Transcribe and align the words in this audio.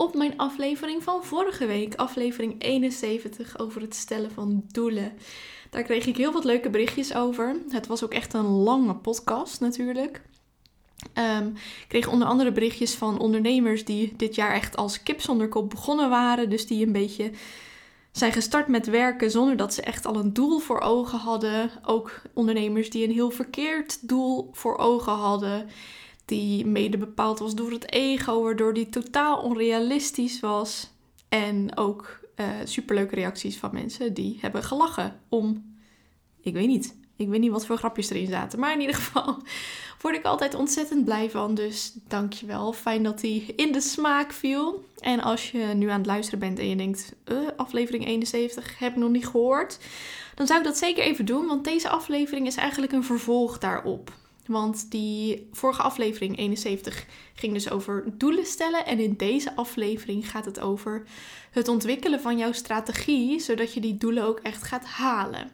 op 0.00 0.14
mijn 0.14 0.36
aflevering 0.36 1.02
van 1.02 1.24
vorige 1.24 1.66
week, 1.66 1.94
aflevering 1.94 2.54
71 2.58 3.58
over 3.58 3.80
het 3.80 3.94
stellen 3.94 4.30
van 4.30 4.64
doelen. 4.72 5.12
Daar 5.70 5.82
kreeg 5.82 6.06
ik 6.06 6.16
heel 6.16 6.32
wat 6.32 6.44
leuke 6.44 6.70
berichtjes 6.70 7.14
over. 7.14 7.56
Het 7.70 7.86
was 7.86 8.04
ook 8.04 8.12
echt 8.12 8.32
een 8.32 8.46
lange 8.46 8.94
podcast 8.94 9.60
natuurlijk. 9.60 10.22
Um, 11.14 11.46
ik 11.56 11.84
kreeg 11.88 12.08
onder 12.08 12.28
andere 12.28 12.52
berichtjes 12.52 12.94
van 12.94 13.18
ondernemers 13.18 13.84
die 13.84 14.16
dit 14.16 14.34
jaar 14.34 14.52
echt 14.52 14.76
als 14.76 15.02
kip 15.02 15.20
zonder 15.20 15.48
kop 15.48 15.70
begonnen 15.70 16.10
waren. 16.10 16.50
Dus 16.50 16.66
die 16.66 16.86
een 16.86 16.92
beetje 16.92 17.30
zijn 18.12 18.32
gestart 18.32 18.68
met 18.68 18.86
werken 18.86 19.30
zonder 19.30 19.56
dat 19.56 19.74
ze 19.74 19.82
echt 19.82 20.06
al 20.06 20.16
een 20.16 20.32
doel 20.32 20.58
voor 20.58 20.80
ogen 20.80 21.18
hadden. 21.18 21.70
Ook 21.84 22.22
ondernemers 22.34 22.90
die 22.90 23.04
een 23.04 23.14
heel 23.14 23.30
verkeerd 23.30 24.08
doel 24.08 24.48
voor 24.52 24.78
ogen 24.78 25.12
hadden 25.12 25.68
die 26.30 26.66
mede 26.66 26.98
bepaald 26.98 27.38
was 27.38 27.54
door 27.54 27.70
het 27.70 27.92
ego, 27.92 28.42
waardoor 28.42 28.74
die 28.74 28.88
totaal 28.88 29.42
onrealistisch 29.42 30.40
was. 30.40 30.90
En 31.28 31.76
ook 31.76 32.20
uh, 32.36 32.46
superleuke 32.64 33.14
reacties 33.14 33.56
van 33.56 33.70
mensen 33.72 34.14
die 34.14 34.38
hebben 34.40 34.62
gelachen 34.62 35.20
om, 35.28 35.74
ik 36.40 36.52
weet 36.52 36.66
niet, 36.66 36.96
ik 37.16 37.28
weet 37.28 37.40
niet 37.40 37.50
wat 37.50 37.66
voor 37.66 37.76
grapjes 37.76 38.10
erin 38.10 38.26
zaten. 38.26 38.58
Maar 38.58 38.72
in 38.72 38.80
ieder 38.80 38.94
geval 38.94 39.36
word 40.02 40.16
ik 40.16 40.24
altijd 40.24 40.54
ontzettend 40.54 41.04
blij 41.04 41.30
van. 41.30 41.54
Dus 41.54 41.92
dankjewel. 42.08 42.72
Fijn 42.72 43.02
dat 43.02 43.20
die 43.20 43.52
in 43.56 43.72
de 43.72 43.80
smaak 43.80 44.32
viel. 44.32 44.84
En 44.98 45.20
als 45.20 45.50
je 45.50 45.58
nu 45.58 45.88
aan 45.88 45.98
het 45.98 46.06
luisteren 46.06 46.40
bent 46.40 46.58
en 46.58 46.68
je 46.68 46.76
denkt, 46.76 47.14
uh, 47.24 47.38
aflevering 47.56 48.06
71 48.06 48.78
heb 48.78 48.92
ik 48.92 48.98
nog 48.98 49.10
niet 49.10 49.26
gehoord. 49.26 49.78
Dan 50.34 50.46
zou 50.46 50.58
ik 50.58 50.64
dat 50.64 50.78
zeker 50.78 51.04
even 51.04 51.24
doen, 51.24 51.46
want 51.46 51.64
deze 51.64 51.88
aflevering 51.88 52.46
is 52.46 52.56
eigenlijk 52.56 52.92
een 52.92 53.04
vervolg 53.04 53.58
daarop. 53.58 54.12
Want 54.46 54.90
die 54.90 55.48
vorige 55.52 55.82
aflevering 55.82 56.38
71 56.38 57.06
ging 57.34 57.52
dus 57.52 57.70
over 57.70 58.04
doelen 58.18 58.46
stellen. 58.46 58.86
En 58.86 58.98
in 58.98 59.14
deze 59.16 59.56
aflevering 59.56 60.30
gaat 60.30 60.44
het 60.44 60.60
over 60.60 61.06
het 61.50 61.68
ontwikkelen 61.68 62.20
van 62.20 62.38
jouw 62.38 62.52
strategie, 62.52 63.40
zodat 63.40 63.74
je 63.74 63.80
die 63.80 63.96
doelen 63.96 64.24
ook 64.24 64.38
echt 64.38 64.62
gaat 64.62 64.84
halen. 64.84 65.50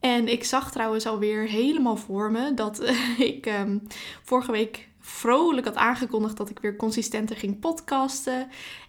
En 0.00 0.28
ik 0.28 0.44
zag 0.44 0.70
trouwens 0.70 1.06
alweer 1.06 1.48
helemaal 1.48 1.96
voor 1.96 2.30
me 2.30 2.54
dat 2.54 2.82
ik 3.18 3.46
um, 3.46 3.82
vorige 4.22 4.52
week 4.52 4.88
vrolijk 5.00 5.66
had 5.66 5.76
aangekondigd 5.76 6.36
dat 6.36 6.50
ik 6.50 6.58
weer 6.58 6.76
consistenter 6.76 7.36
ging 7.36 7.60
podcasten. 7.60 8.48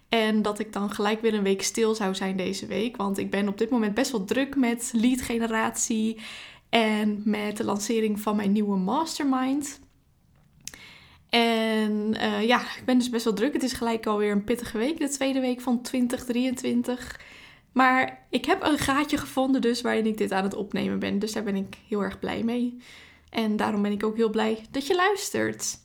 En 0.09 0.41
dat 0.41 0.59
ik 0.59 0.73
dan 0.73 0.89
gelijk 0.91 1.21
weer 1.21 1.33
een 1.33 1.43
week 1.43 1.61
stil 1.61 1.95
zou 1.95 2.15
zijn 2.15 2.37
deze 2.37 2.65
week. 2.65 2.97
Want 2.97 3.17
ik 3.17 3.29
ben 3.29 3.47
op 3.47 3.57
dit 3.57 3.69
moment 3.69 3.93
best 3.93 4.11
wel 4.11 4.25
druk 4.25 4.55
met 4.55 4.91
lead 4.95 5.21
generatie 5.21 6.17
en 6.75 7.21
met 7.25 7.57
de 7.57 7.63
lancering 7.63 8.19
van 8.19 8.35
mijn 8.35 8.51
nieuwe 8.51 8.77
mastermind. 8.77 9.79
En 11.29 12.13
uh, 12.13 12.43
ja, 12.43 12.61
ik 12.61 12.83
ben 12.85 12.97
dus 12.97 13.09
best 13.09 13.23
wel 13.23 13.33
druk. 13.33 13.53
Het 13.53 13.63
is 13.63 13.73
gelijk 13.73 14.05
alweer 14.05 14.31
een 14.31 14.43
pittige 14.43 14.77
week, 14.77 14.99
de 14.99 15.09
tweede 15.09 15.39
week 15.39 15.61
van 15.61 15.81
2023. 15.81 17.19
Maar 17.71 18.25
ik 18.29 18.45
heb 18.45 18.63
een 18.63 18.77
gaatje 18.77 19.17
gevonden 19.17 19.61
dus 19.61 19.81
waarin 19.81 20.05
ik 20.05 20.17
dit 20.17 20.31
aan 20.31 20.43
het 20.43 20.55
opnemen 20.55 20.99
ben. 20.99 21.19
Dus 21.19 21.31
daar 21.31 21.43
ben 21.43 21.55
ik 21.55 21.77
heel 21.87 22.01
erg 22.01 22.19
blij 22.19 22.43
mee. 22.43 22.77
En 23.29 23.55
daarom 23.55 23.81
ben 23.81 23.91
ik 23.91 24.03
ook 24.03 24.15
heel 24.15 24.29
blij 24.29 24.65
dat 24.71 24.87
je 24.87 24.95
luistert. 24.95 25.77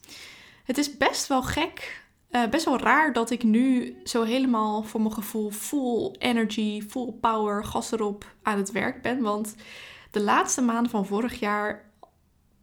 Het 0.64 0.78
is 0.78 0.96
best 0.96 1.26
wel 1.26 1.42
gek, 1.42 2.04
uh, 2.30 2.48
best 2.48 2.64
wel 2.64 2.78
raar 2.78 3.12
dat 3.12 3.30
ik 3.30 3.42
nu 3.42 3.96
zo 4.04 4.22
helemaal 4.22 4.82
voor 4.82 5.00
mijn 5.00 5.14
gevoel 5.14 5.50
full 5.50 6.14
energy, 6.18 6.82
full 6.82 7.12
power, 7.20 7.64
gas 7.64 7.92
erop 7.92 8.34
aan 8.42 8.58
het 8.58 8.72
werk 8.72 9.02
ben. 9.02 9.20
Want 9.20 9.54
de 10.10 10.20
laatste 10.20 10.62
maanden 10.62 10.90
van 10.90 11.06
vorig 11.06 11.40
jaar 11.40 11.90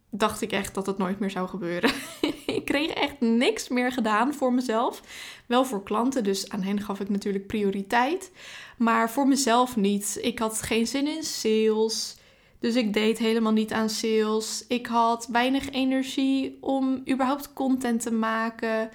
dacht 0.09 0.41
ik 0.41 0.51
echt 0.51 0.73
dat 0.73 0.85
het 0.85 0.97
nooit 0.97 1.19
meer 1.19 1.29
zou 1.29 1.47
gebeuren. 1.47 1.91
ik 2.45 2.65
kreeg 2.65 2.89
echt 2.89 3.19
niks 3.19 3.67
meer 3.67 3.91
gedaan 3.91 4.33
voor 4.33 4.53
mezelf. 4.53 5.01
Wel 5.45 5.65
voor 5.65 5.83
klanten, 5.83 6.23
dus 6.23 6.49
aan 6.49 6.61
hen 6.61 6.81
gaf 6.81 6.99
ik 6.99 7.09
natuurlijk 7.09 7.47
prioriteit. 7.47 8.31
Maar 8.77 9.11
voor 9.11 9.27
mezelf 9.27 9.75
niet. 9.75 10.17
Ik 10.21 10.39
had 10.39 10.61
geen 10.61 10.87
zin 10.87 11.07
in 11.07 11.23
sales. 11.23 12.17
Dus 12.59 12.75
ik 12.75 12.93
deed 12.93 13.17
helemaal 13.17 13.51
niet 13.51 13.73
aan 13.73 13.89
sales. 13.89 14.65
Ik 14.67 14.87
had 14.87 15.27
weinig 15.31 15.69
energie 15.69 16.57
om 16.61 17.01
überhaupt 17.09 17.53
content 17.53 18.01
te 18.01 18.11
maken. 18.11 18.89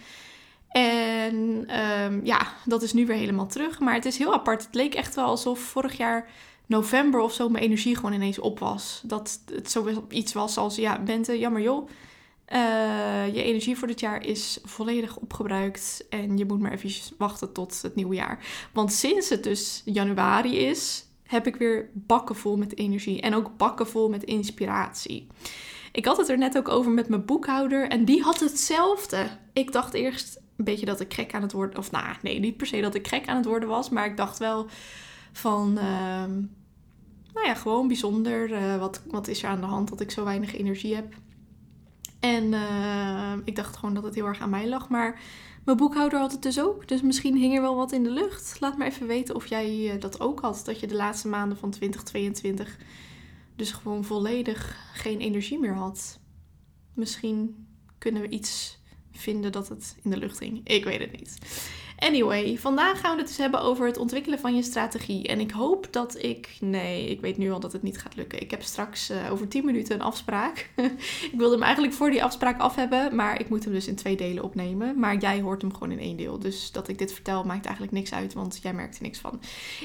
En 0.69 1.67
um, 1.81 2.21
ja, 2.25 2.47
dat 2.65 2.83
is 2.83 2.93
nu 2.93 3.07
weer 3.07 3.17
helemaal 3.17 3.47
terug. 3.47 3.81
Maar 3.81 3.95
het 3.95 4.05
is 4.05 4.19
heel 4.19 4.35
apart. 4.35 4.65
Het 4.65 4.75
leek 4.75 4.95
echt 4.95 5.15
wel 5.15 5.25
alsof 5.25 5.59
vorig 5.59 5.97
jaar 5.97 6.29
november 6.67 7.21
of 7.21 7.33
zo 7.33 7.49
mijn 7.49 7.65
energie 7.65 7.97
gewoon 7.97 8.13
ineens 8.13 8.39
op 8.39 8.59
was. 8.59 9.01
Dat 9.05 9.41
het 9.53 9.71
zoiets 9.71 10.33
was 10.33 10.57
als, 10.57 10.77
ja, 10.77 11.03
Bente, 11.03 11.39
jammer 11.39 11.63
joh. 11.63 11.89
Uh, 12.53 13.35
je 13.35 13.43
energie 13.43 13.79
voor 13.79 13.89
dit 13.89 14.01
jaar 14.01 14.27
is 14.27 14.59
volledig 14.65 15.17
opgebruikt 15.17 16.05
en 16.11 16.39
je 16.39 16.45
moet 16.45 16.61
maar 16.61 16.73
even 16.73 17.15
wachten 17.19 17.53
tot 17.53 17.83
het 17.83 17.95
nieuwe 17.95 18.15
jaar. 18.15 18.47
Want 18.73 18.93
sinds 18.93 19.29
het 19.29 19.43
dus 19.43 19.83
januari 19.85 20.57
is, 20.57 21.07
heb 21.23 21.47
ik 21.47 21.57
weer 21.57 21.91
bakken 21.93 22.37
vol 22.37 22.57
met 22.57 22.79
energie 22.79 23.21
en 23.21 23.35
ook 23.35 23.57
bakken 23.57 23.87
vol 23.87 24.09
met 24.09 24.25
inspiratie. 24.25 25.27
Ik 25.93 26.05
had 26.05 26.17
het 26.17 26.29
er 26.29 26.39
net 26.39 26.57
ook 26.57 26.69
over 26.69 26.91
met 26.91 27.09
mijn 27.09 27.25
boekhouder 27.25 27.89
en 27.89 28.05
die 28.05 28.23
had 28.23 28.41
hetzelfde. 28.41 29.27
Ik 29.53 29.73
dacht 29.73 29.95
eerst 29.95 30.41
een 30.57 30.65
beetje 30.65 30.87
dat 30.87 31.01
ik 31.01 31.15
gek 31.15 31.35
aan 31.35 31.43
het 31.43 31.53
worden, 31.53 31.79
of 31.79 31.91
nou 31.91 32.07
nee, 32.23 32.39
niet 32.39 32.57
per 32.57 32.67
se 32.67 32.81
dat 32.81 32.95
ik 32.95 33.09
gek 33.09 33.29
aan 33.29 33.37
het 33.37 33.45
worden 33.45 33.69
was, 33.69 33.89
maar 33.89 34.07
ik 34.07 34.17
dacht 34.17 34.39
wel 34.39 34.67
van, 35.33 35.69
uh, 35.79 36.25
nou 37.33 37.47
ja, 37.47 37.55
gewoon 37.55 37.89
bijzonder. 37.89 38.51
Uh, 38.51 38.79
wat, 38.79 39.03
wat 39.11 39.29
is 39.29 39.43
er 39.43 39.49
aan 39.49 39.61
de 39.61 39.67
hand 39.67 39.89
dat 39.89 40.01
ik 40.01 40.11
zo 40.11 40.25
weinig 40.25 40.57
energie 40.57 40.95
heb? 40.95 41.15
En 42.21 42.53
uh, 42.53 43.33
ik 43.45 43.57
dacht 43.57 43.77
gewoon 43.77 43.95
dat 43.95 44.05
het 44.05 44.15
heel 44.15 44.27
erg 44.27 44.41
aan 44.41 44.51
mij 44.51 44.69
lag. 44.69 44.89
Maar 44.89 45.21
mijn 45.65 45.77
boekhouder 45.77 46.19
had 46.19 46.33
het 46.33 46.43
dus 46.43 46.61
ook. 46.61 46.89
Dus 46.89 47.03
misschien 47.03 47.37
hing 47.37 47.55
er 47.55 47.61
wel 47.61 47.77
wat 47.77 47.93
in 47.93 48.03
de 48.03 48.11
lucht. 48.11 48.57
Laat 48.61 48.79
me 48.79 48.85
even 48.85 49.07
weten 49.07 49.35
of 49.35 49.47
jij 49.47 49.95
uh, 49.95 50.01
dat 50.01 50.21
ook 50.21 50.41
had. 50.41 50.63
Dat 50.65 50.81
je 50.81 50.87
de 50.87 50.95
laatste 50.95 51.29
maanden 51.29 51.59
van 51.59 51.71
2022 51.71 52.79
dus 53.57 53.73
gewoon 53.73 54.05
volledig 54.05 54.77
geen 54.95 55.21
energie 55.21 55.59
meer 55.59 55.75
had. 55.75 56.21
Misschien 56.95 57.67
kunnen 57.99 58.23
we 58.23 58.29
iets 58.29 58.79
vinden 59.13 59.53
dat 59.53 59.69
het 59.69 59.97
in 60.03 60.11
de 60.11 60.17
lucht 60.17 60.39
hing. 60.39 60.61
Ik 60.65 60.85
weet 60.85 61.01
het 61.01 61.13
niet. 61.13 61.39
Anyway, 62.03 62.59
vandaag 62.59 63.01
gaan 63.01 63.13
we 63.15 63.19
het 63.19 63.29
dus 63.29 63.37
hebben 63.37 63.61
over 63.61 63.87
het 63.87 63.97
ontwikkelen 63.97 64.39
van 64.39 64.55
je 64.55 64.63
strategie. 64.63 65.27
En 65.27 65.41
ik 65.41 65.51
hoop 65.51 65.87
dat 65.91 66.23
ik. 66.23 66.57
Nee, 66.61 67.09
ik 67.09 67.21
weet 67.21 67.37
nu 67.37 67.51
al 67.51 67.61
dat 67.61 67.73
het 67.73 67.83
niet 67.83 67.99
gaat 67.99 68.17
lukken. 68.17 68.41
Ik 68.41 68.51
heb 68.51 68.63
straks 68.63 69.11
uh, 69.11 69.33
over 69.33 69.49
10 69.49 69.65
minuten 69.65 69.95
een 69.95 70.03
afspraak. 70.03 70.71
ik 71.33 71.35
wilde 71.37 71.55
hem 71.55 71.63
eigenlijk 71.63 71.95
voor 71.95 72.11
die 72.11 72.25
afspraak 72.25 72.61
af 72.61 72.75
hebben, 72.75 73.15
maar 73.15 73.41
ik 73.41 73.49
moet 73.49 73.65
hem 73.65 73.73
dus 73.73 73.87
in 73.87 73.97
twee 73.97 74.17
delen 74.17 74.45
opnemen. 74.45 74.99
Maar 74.99 75.17
jij 75.17 75.41
hoort 75.41 75.63
hem 75.63 75.73
gewoon 75.73 75.91
in 75.91 75.99
één 75.99 76.17
deel. 76.17 76.39
Dus 76.39 76.73
dat 76.73 76.89
ik 76.89 76.99
dit 76.99 77.13
vertel 77.13 77.45
maakt 77.45 77.65
eigenlijk 77.65 77.95
niks 77.95 78.13
uit, 78.13 78.33
want 78.33 78.59
jij 78.63 78.75
merkt 78.75 78.97
er 78.97 79.03
niks 79.03 79.19
van. 79.19 79.41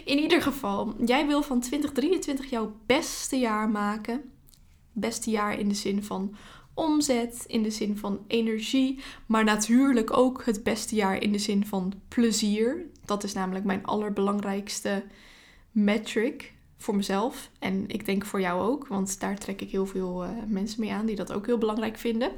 In 0.05 0.17
ieder 0.17 0.41
geval, 0.41 0.93
jij 1.05 1.27
wil 1.27 1.41
van 1.41 1.59
2023 1.59 2.49
jouw 2.49 2.75
beste 2.85 3.39
jaar 3.39 3.69
maken. 3.69 4.21
Beste 4.91 5.29
jaar 5.29 5.59
in 5.59 5.69
de 5.69 5.75
zin 5.75 6.03
van 6.03 6.35
omzet, 6.77 7.43
in 7.47 7.63
de 7.63 7.71
zin 7.71 7.97
van 7.97 8.19
energie, 8.27 8.99
maar 9.25 9.43
natuurlijk 9.43 10.17
ook 10.17 10.45
het 10.45 10.63
beste 10.63 10.95
jaar 10.95 11.21
in 11.21 11.31
de 11.31 11.39
zin 11.39 11.65
van 11.65 11.93
plezier. 12.07 12.85
Dat 13.05 13.23
is 13.23 13.33
namelijk 13.33 13.65
mijn 13.65 13.85
allerbelangrijkste 13.85 15.03
metric 15.71 16.53
voor 16.77 16.95
mezelf 16.95 17.49
en 17.59 17.83
ik 17.87 18.05
denk 18.05 18.25
voor 18.25 18.41
jou 18.41 18.61
ook, 18.61 18.87
want 18.87 19.19
daar 19.19 19.37
trek 19.37 19.61
ik 19.61 19.71
heel 19.71 19.85
veel 19.85 20.23
uh, 20.23 20.29
mensen 20.47 20.79
mee 20.79 20.91
aan 20.91 21.05
die 21.05 21.15
dat 21.15 21.33
ook 21.33 21.45
heel 21.45 21.57
belangrijk 21.57 21.97
vinden. 21.97 22.31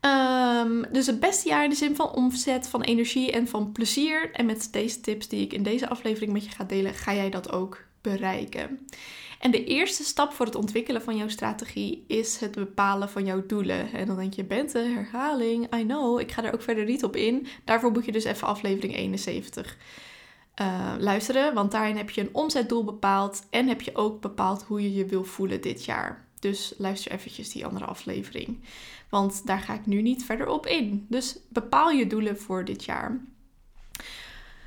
Um, 0.00 0.86
dus 0.92 1.06
het 1.06 1.20
beste 1.20 1.48
jaar 1.48 1.64
in 1.64 1.70
de 1.70 1.76
zin 1.76 1.96
van 1.96 2.12
omzet, 2.12 2.68
van 2.68 2.82
energie 2.82 3.32
en 3.32 3.48
van 3.48 3.72
plezier. 3.72 4.30
En 4.32 4.46
met 4.46 4.68
deze 4.72 5.00
tips 5.00 5.28
die 5.28 5.40
ik 5.40 5.52
in 5.52 5.62
deze 5.62 5.88
aflevering 5.88 6.32
met 6.32 6.44
je 6.44 6.50
ga 6.50 6.64
delen, 6.64 6.94
ga 6.94 7.14
jij 7.14 7.30
dat 7.30 7.52
ook 7.52 7.84
bereiken. 8.00 8.88
En 9.40 9.50
de 9.50 9.64
eerste 9.64 10.04
stap 10.04 10.32
voor 10.32 10.46
het 10.46 10.54
ontwikkelen 10.54 11.02
van 11.02 11.16
jouw 11.16 11.28
strategie 11.28 12.04
is 12.06 12.38
het 12.40 12.54
bepalen 12.54 13.08
van 13.08 13.24
jouw 13.24 13.46
doelen. 13.46 13.92
En 13.92 14.06
dan 14.06 14.16
denk 14.16 14.34
je, 14.34 14.44
Bente, 14.44 14.78
herhaling, 14.78 15.74
I 15.74 15.84
know, 15.84 16.20
ik 16.20 16.32
ga 16.32 16.44
er 16.44 16.54
ook 16.54 16.62
verder 16.62 16.84
niet 16.84 17.04
op 17.04 17.16
in. 17.16 17.46
Daarvoor 17.64 17.90
moet 17.90 18.04
je 18.04 18.12
dus 18.12 18.24
even 18.24 18.46
aflevering 18.46 18.96
71 18.96 19.76
uh, 20.60 20.94
luisteren, 20.98 21.54
want 21.54 21.70
daarin 21.70 21.96
heb 21.96 22.10
je 22.10 22.20
een 22.20 22.34
omzetdoel 22.34 22.84
bepaald 22.84 23.46
en 23.50 23.68
heb 23.68 23.80
je 23.80 23.94
ook 23.94 24.20
bepaald 24.20 24.62
hoe 24.62 24.82
je 24.82 24.94
je 24.94 25.06
wil 25.06 25.24
voelen 25.24 25.60
dit 25.60 25.84
jaar. 25.84 26.28
Dus 26.38 26.74
luister 26.78 27.12
eventjes 27.12 27.50
die 27.50 27.66
andere 27.66 27.84
aflevering, 27.84 28.60
want 29.08 29.46
daar 29.46 29.60
ga 29.60 29.74
ik 29.74 29.86
nu 29.86 30.02
niet 30.02 30.24
verder 30.24 30.48
op 30.48 30.66
in. 30.66 31.06
Dus 31.08 31.38
bepaal 31.48 31.90
je 31.90 32.06
doelen 32.06 32.38
voor 32.38 32.64
dit 32.64 32.84
jaar. 32.84 33.20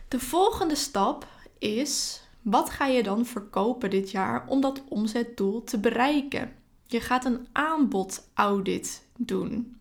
De 0.07 0.19
volgende 0.19 0.75
stap 0.75 1.27
is: 1.59 2.22
wat 2.43 2.69
ga 2.69 2.85
je 2.85 3.03
dan 3.03 3.25
verkopen 3.25 3.89
dit 3.89 4.11
jaar 4.11 4.47
om 4.47 4.61
dat 4.61 4.83
omzetdoel 4.87 5.63
te 5.63 5.79
bereiken? 5.79 6.53
Je 6.85 7.01
gaat 7.01 7.25
een 7.25 7.47
aanbodaudit 7.51 9.07
doen. 9.17 9.77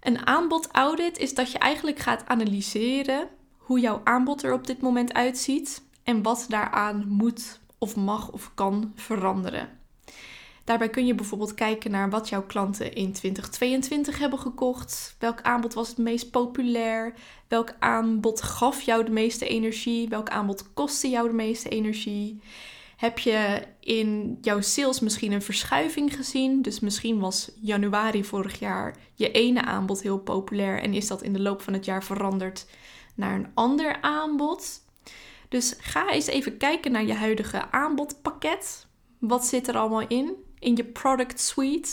Een 0.00 0.26
aanbodaudit 0.26 1.18
is 1.18 1.34
dat 1.34 1.52
je 1.52 1.58
eigenlijk 1.58 1.98
gaat 1.98 2.26
analyseren 2.26 3.28
hoe 3.56 3.80
jouw 3.80 4.00
aanbod 4.04 4.42
er 4.42 4.52
op 4.52 4.66
dit 4.66 4.80
moment 4.80 5.12
uitziet 5.12 5.82
en 6.02 6.22
wat 6.22 6.46
daaraan 6.48 7.08
moet 7.08 7.60
of 7.78 7.96
mag 7.96 8.30
of 8.30 8.50
kan 8.54 8.92
veranderen. 8.94 9.68
Daarbij 10.64 10.88
kun 10.88 11.06
je 11.06 11.14
bijvoorbeeld 11.14 11.54
kijken 11.54 11.90
naar 11.90 12.10
wat 12.10 12.28
jouw 12.28 12.46
klanten 12.46 12.94
in 12.94 13.12
2022 13.12 14.18
hebben 14.18 14.38
gekocht. 14.38 15.16
Welk 15.18 15.42
aanbod 15.42 15.74
was 15.74 15.88
het 15.88 15.98
meest 15.98 16.30
populair? 16.30 17.14
Welk 17.48 17.74
aanbod 17.78 18.42
gaf 18.42 18.80
jou 18.80 19.04
de 19.04 19.10
meeste 19.10 19.48
energie? 19.48 20.08
Welk 20.08 20.28
aanbod 20.28 20.72
kostte 20.72 21.08
jou 21.08 21.28
de 21.28 21.34
meeste 21.34 21.68
energie? 21.68 22.40
Heb 22.96 23.18
je 23.18 23.62
in 23.80 24.38
jouw 24.40 24.60
sales 24.60 25.00
misschien 25.00 25.32
een 25.32 25.42
verschuiving 25.42 26.16
gezien? 26.16 26.62
Dus 26.62 26.80
misschien 26.80 27.18
was 27.18 27.50
januari 27.60 28.24
vorig 28.24 28.58
jaar 28.58 28.96
je 29.14 29.30
ene 29.30 29.62
aanbod 29.62 30.02
heel 30.02 30.18
populair 30.18 30.82
en 30.82 30.94
is 30.94 31.06
dat 31.06 31.22
in 31.22 31.32
de 31.32 31.40
loop 31.40 31.62
van 31.62 31.72
het 31.72 31.84
jaar 31.84 32.04
veranderd 32.04 32.66
naar 33.14 33.34
een 33.34 33.50
ander 33.54 34.00
aanbod? 34.00 34.82
Dus 35.48 35.74
ga 35.78 36.10
eens 36.10 36.26
even 36.26 36.56
kijken 36.56 36.92
naar 36.92 37.04
je 37.04 37.14
huidige 37.14 37.70
aanbodpakket. 37.70 38.86
Wat 39.18 39.46
zit 39.46 39.68
er 39.68 39.76
allemaal 39.76 40.06
in? 40.08 40.43
In 40.64 40.76
je 40.76 40.84
product 40.84 41.40
suite. 41.40 41.90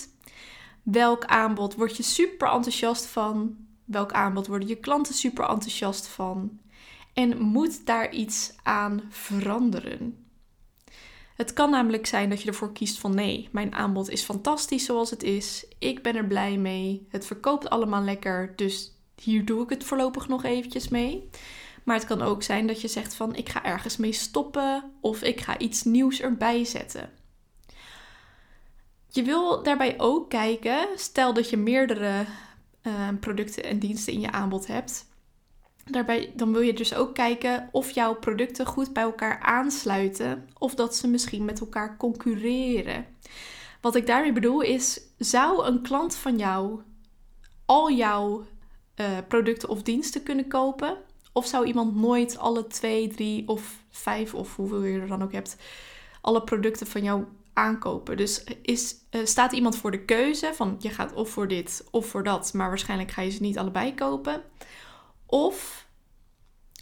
Welk 0.83 1.25
aanbod 1.25 1.75
word 1.75 1.97
je 1.97 2.03
super 2.03 2.47
enthousiast 2.47 3.05
van? 3.05 3.57
Welk 3.85 4.11
aanbod 4.11 4.47
worden 4.47 4.67
je 4.67 4.75
klanten 4.75 5.13
super 5.13 5.49
enthousiast 5.49 6.07
van? 6.07 6.59
En 7.13 7.41
moet 7.41 7.85
daar 7.85 8.11
iets 8.11 8.53
aan 8.63 9.01
veranderen? 9.09 10.25
Het 11.35 11.53
kan 11.53 11.69
namelijk 11.69 12.05
zijn 12.05 12.29
dat 12.29 12.41
je 12.41 12.47
ervoor 12.47 12.73
kiest 12.73 12.99
van 12.99 13.15
nee, 13.15 13.49
mijn 13.51 13.73
aanbod 13.73 14.09
is 14.09 14.23
fantastisch 14.23 14.85
zoals 14.85 15.09
het 15.09 15.23
is. 15.23 15.65
Ik 15.79 16.03
ben 16.03 16.15
er 16.15 16.27
blij 16.27 16.57
mee. 16.57 17.07
Het 17.09 17.25
verkoopt 17.25 17.69
allemaal 17.69 18.03
lekker, 18.03 18.53
dus 18.55 18.91
hier 19.21 19.45
doe 19.45 19.63
ik 19.63 19.69
het 19.69 19.83
voorlopig 19.83 20.27
nog 20.27 20.43
eventjes 20.43 20.87
mee. 20.87 21.29
Maar 21.83 21.95
het 21.95 22.05
kan 22.05 22.21
ook 22.21 22.43
zijn 22.43 22.67
dat 22.67 22.81
je 22.81 22.87
zegt 22.87 23.13
van 23.13 23.35
ik 23.35 23.49
ga 23.49 23.63
ergens 23.63 23.97
mee 23.97 24.13
stoppen 24.13 24.91
of 25.01 25.21
ik 25.21 25.41
ga 25.41 25.57
iets 25.57 25.83
nieuws 25.83 26.21
erbij 26.21 26.65
zetten. 26.65 27.19
Je 29.13 29.23
wil 29.23 29.63
daarbij 29.63 29.99
ook 29.99 30.29
kijken, 30.29 30.87
stel 30.95 31.33
dat 31.33 31.49
je 31.49 31.57
meerdere 31.57 32.25
uh, 32.83 33.09
producten 33.19 33.63
en 33.63 33.79
diensten 33.79 34.13
in 34.13 34.19
je 34.19 34.31
aanbod 34.31 34.67
hebt. 34.67 35.05
Daarbij, 35.85 36.31
dan 36.35 36.51
wil 36.51 36.61
je 36.61 36.73
dus 36.73 36.93
ook 36.93 37.13
kijken 37.13 37.69
of 37.71 37.91
jouw 37.91 38.15
producten 38.15 38.65
goed 38.65 38.93
bij 38.93 39.03
elkaar 39.03 39.39
aansluiten 39.39 40.49
of 40.57 40.75
dat 40.75 40.95
ze 40.95 41.07
misschien 41.07 41.45
met 41.45 41.59
elkaar 41.59 41.97
concurreren. 41.97 43.05
Wat 43.81 43.95
ik 43.95 44.07
daarmee 44.07 44.33
bedoel 44.33 44.61
is, 44.61 45.01
zou 45.17 45.65
een 45.65 45.81
klant 45.81 46.15
van 46.15 46.37
jou 46.37 46.81
al 47.65 47.91
jouw 47.91 48.45
uh, 48.95 49.05
producten 49.27 49.69
of 49.69 49.83
diensten 49.83 50.23
kunnen 50.23 50.47
kopen? 50.47 50.97
Of 51.33 51.45
zou 51.45 51.65
iemand 51.65 51.95
nooit 51.95 52.37
alle 52.37 52.67
twee, 52.67 53.07
drie 53.07 53.47
of 53.47 53.83
vijf 53.89 54.33
of 54.33 54.55
hoeveel 54.55 54.83
je 54.83 54.99
er 54.99 55.07
dan 55.07 55.23
ook 55.23 55.31
hebt, 55.31 55.57
alle 56.21 56.43
producten 56.43 56.87
van 56.87 57.03
jou 57.03 57.23
aankopen? 57.53 58.17
Dus 58.17 58.43
is, 58.61 58.95
uh, 59.11 59.25
staat 59.25 59.51
iemand 59.51 59.77
voor 59.77 59.91
de 59.91 60.05
keuze 60.05 60.51
van 60.53 60.75
je 60.79 60.89
gaat 60.89 61.13
of 61.13 61.29
voor 61.29 61.47
dit 61.47 61.87
of 61.91 62.05
voor 62.05 62.23
dat, 62.23 62.53
maar 62.53 62.67
waarschijnlijk 62.67 63.11
ga 63.11 63.21
je 63.21 63.29
ze 63.29 63.41
niet 63.41 63.57
allebei 63.57 63.95
kopen? 63.95 64.41
Of, 65.25 65.87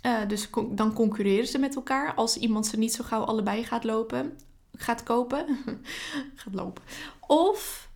uh, 0.06 0.28
dus 0.28 0.50
dan 0.70 0.94
concurreren 0.94 1.48
ze 1.48 1.58
met 1.58 1.76
elkaar 1.76 2.14
als 2.14 2.38
iemand 2.38 2.68
ze 2.68 2.78
niet 2.78 2.94
zo 2.94 3.04
gauw 3.04 3.24
allebei 3.24 3.64
gaat 3.64 3.84
lopen, 3.84 4.38
gaat 4.74 5.04
kopen, 5.04 5.46
gaat 6.42 6.54
lopen. 6.54 6.84
Of 7.28 7.90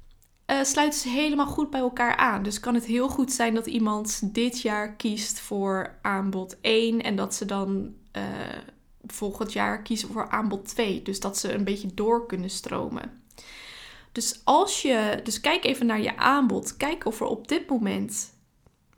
uh, 0.47 0.63
sluiten 0.63 0.99
ze 0.99 1.09
helemaal 1.09 1.45
goed 1.45 1.69
bij 1.69 1.79
elkaar 1.79 2.15
aan. 2.15 2.43
Dus 2.43 2.59
kan 2.59 2.73
het 2.73 2.85
heel 2.85 3.09
goed 3.09 3.31
zijn 3.31 3.53
dat 3.53 3.65
iemand 3.65 4.33
dit 4.33 4.61
jaar 4.61 4.95
kiest 4.95 5.39
voor 5.39 5.97
aanbod 6.01 6.57
1 6.61 7.01
en 7.01 7.15
dat 7.15 7.35
ze 7.35 7.45
dan 7.45 7.93
volgend 9.07 9.53
jaar 9.53 9.81
kiezen 9.81 10.09
voor 10.11 10.29
aanbod 10.29 10.67
2. 10.67 11.01
Dus 11.01 11.19
dat 11.19 11.37
ze 11.37 11.53
een 11.53 11.63
beetje 11.63 11.93
door 11.93 12.25
kunnen 12.25 12.49
stromen. 12.49 13.21
Dus 14.11 14.41
als 14.43 14.81
je, 14.81 15.19
dus 15.23 15.41
kijk 15.41 15.65
even 15.65 15.85
naar 15.85 16.01
je 16.01 16.17
aanbod. 16.17 16.77
Kijk 16.77 17.05
of 17.05 17.19
er 17.19 17.25
op 17.25 17.47
dit 17.47 17.69
moment 17.69 18.33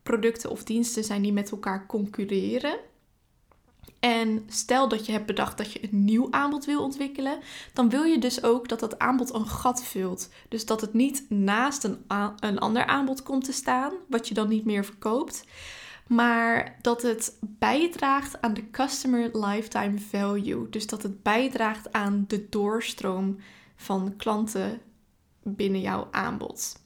producten 0.03 0.49
of 0.49 0.63
diensten 0.63 1.03
zijn 1.03 1.21
die 1.21 1.33
met 1.33 1.51
elkaar 1.51 1.85
concurreren. 1.85 2.77
En 3.99 4.43
stel 4.47 4.87
dat 4.87 5.05
je 5.05 5.11
hebt 5.11 5.25
bedacht 5.25 5.57
dat 5.57 5.71
je 5.71 5.83
een 5.83 6.05
nieuw 6.05 6.27
aanbod 6.31 6.65
wil 6.65 6.83
ontwikkelen, 6.83 7.39
dan 7.73 7.89
wil 7.89 8.03
je 8.03 8.19
dus 8.19 8.43
ook 8.43 8.69
dat 8.69 8.79
dat 8.79 8.99
aanbod 8.99 9.33
een 9.33 9.47
gat 9.47 9.83
vult. 9.83 10.29
Dus 10.49 10.65
dat 10.65 10.81
het 10.81 10.93
niet 10.93 11.25
naast 11.29 11.83
een, 11.83 12.05
een 12.39 12.59
ander 12.59 12.85
aanbod 12.85 13.23
komt 13.23 13.43
te 13.43 13.51
staan, 13.51 13.93
wat 14.07 14.27
je 14.27 14.33
dan 14.33 14.47
niet 14.47 14.65
meer 14.65 14.85
verkoopt, 14.85 15.43
maar 16.07 16.77
dat 16.81 17.01
het 17.01 17.37
bijdraagt 17.41 18.41
aan 18.41 18.53
de 18.53 18.69
customer 18.69 19.45
lifetime 19.45 19.99
value. 19.99 20.69
Dus 20.69 20.87
dat 20.87 21.03
het 21.03 21.23
bijdraagt 21.23 21.91
aan 21.91 22.25
de 22.27 22.49
doorstroom 22.49 23.37
van 23.75 24.15
klanten 24.15 24.81
binnen 25.43 25.81
jouw 25.81 26.07
aanbod. 26.11 26.83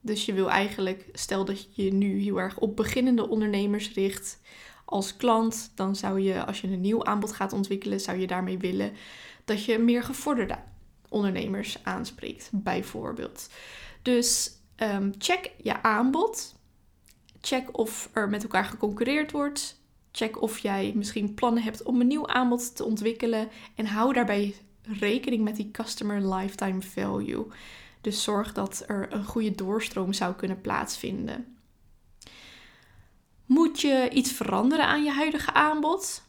Dus 0.00 0.24
je 0.24 0.32
wil 0.32 0.50
eigenlijk, 0.50 1.08
stel 1.12 1.44
dat 1.44 1.76
je 1.76 1.92
nu 1.92 2.20
heel 2.20 2.40
erg 2.40 2.58
op 2.58 2.76
beginnende 2.76 3.28
ondernemers 3.28 3.92
richt 3.92 4.40
als 4.84 5.16
klant, 5.16 5.72
dan 5.74 5.96
zou 5.96 6.20
je, 6.20 6.44
als 6.44 6.60
je 6.60 6.68
een 6.68 6.80
nieuw 6.80 7.04
aanbod 7.04 7.32
gaat 7.32 7.52
ontwikkelen, 7.52 8.00
zou 8.00 8.18
je 8.18 8.26
daarmee 8.26 8.58
willen 8.58 8.92
dat 9.44 9.64
je 9.64 9.78
meer 9.78 10.02
gevorderde 10.02 10.58
ondernemers 11.08 11.78
aanspreekt, 11.82 12.50
bijvoorbeeld. 12.52 13.50
Dus 14.02 14.50
um, 14.76 15.12
check 15.18 15.50
je 15.62 15.82
aanbod. 15.82 16.55
Check 17.46 17.78
of 17.78 18.08
er 18.12 18.28
met 18.28 18.42
elkaar 18.42 18.64
geconcurreerd 18.64 19.30
wordt. 19.30 19.80
Check 20.12 20.42
of 20.42 20.58
jij 20.58 20.92
misschien 20.94 21.34
plannen 21.34 21.62
hebt 21.62 21.82
om 21.82 22.00
een 22.00 22.06
nieuw 22.06 22.26
aanbod 22.26 22.76
te 22.76 22.84
ontwikkelen. 22.84 23.48
En 23.74 23.86
hou 23.86 24.12
daarbij 24.12 24.54
rekening 24.82 25.44
met 25.44 25.56
die 25.56 25.70
customer 25.70 26.34
lifetime 26.34 26.82
value. 26.82 27.46
Dus 28.00 28.22
zorg 28.22 28.52
dat 28.52 28.84
er 28.86 29.12
een 29.12 29.24
goede 29.24 29.50
doorstroom 29.50 30.12
zou 30.12 30.34
kunnen 30.34 30.60
plaatsvinden. 30.60 31.56
Moet 33.44 33.80
je 33.80 34.08
iets 34.12 34.32
veranderen 34.32 34.86
aan 34.86 35.04
je 35.04 35.10
huidige 35.10 35.52
aanbod? 35.52 36.22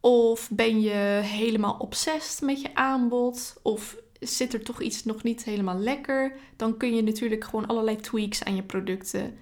Of 0.00 0.50
ben 0.50 0.80
je 0.80 1.20
helemaal 1.22 1.76
obsessed 1.78 2.40
met 2.40 2.60
je 2.60 2.74
aanbod? 2.74 3.60
Of 3.62 3.96
zit 4.20 4.54
er 4.54 4.62
toch 4.62 4.80
iets 4.80 5.04
nog 5.04 5.22
niet 5.22 5.44
helemaal 5.44 5.78
lekker? 5.78 6.36
Dan 6.56 6.76
kun 6.76 6.94
je 6.94 7.02
natuurlijk 7.02 7.44
gewoon 7.44 7.66
allerlei 7.66 7.96
tweaks 7.96 8.44
aan 8.44 8.56
je 8.56 8.62
producten 8.62 9.38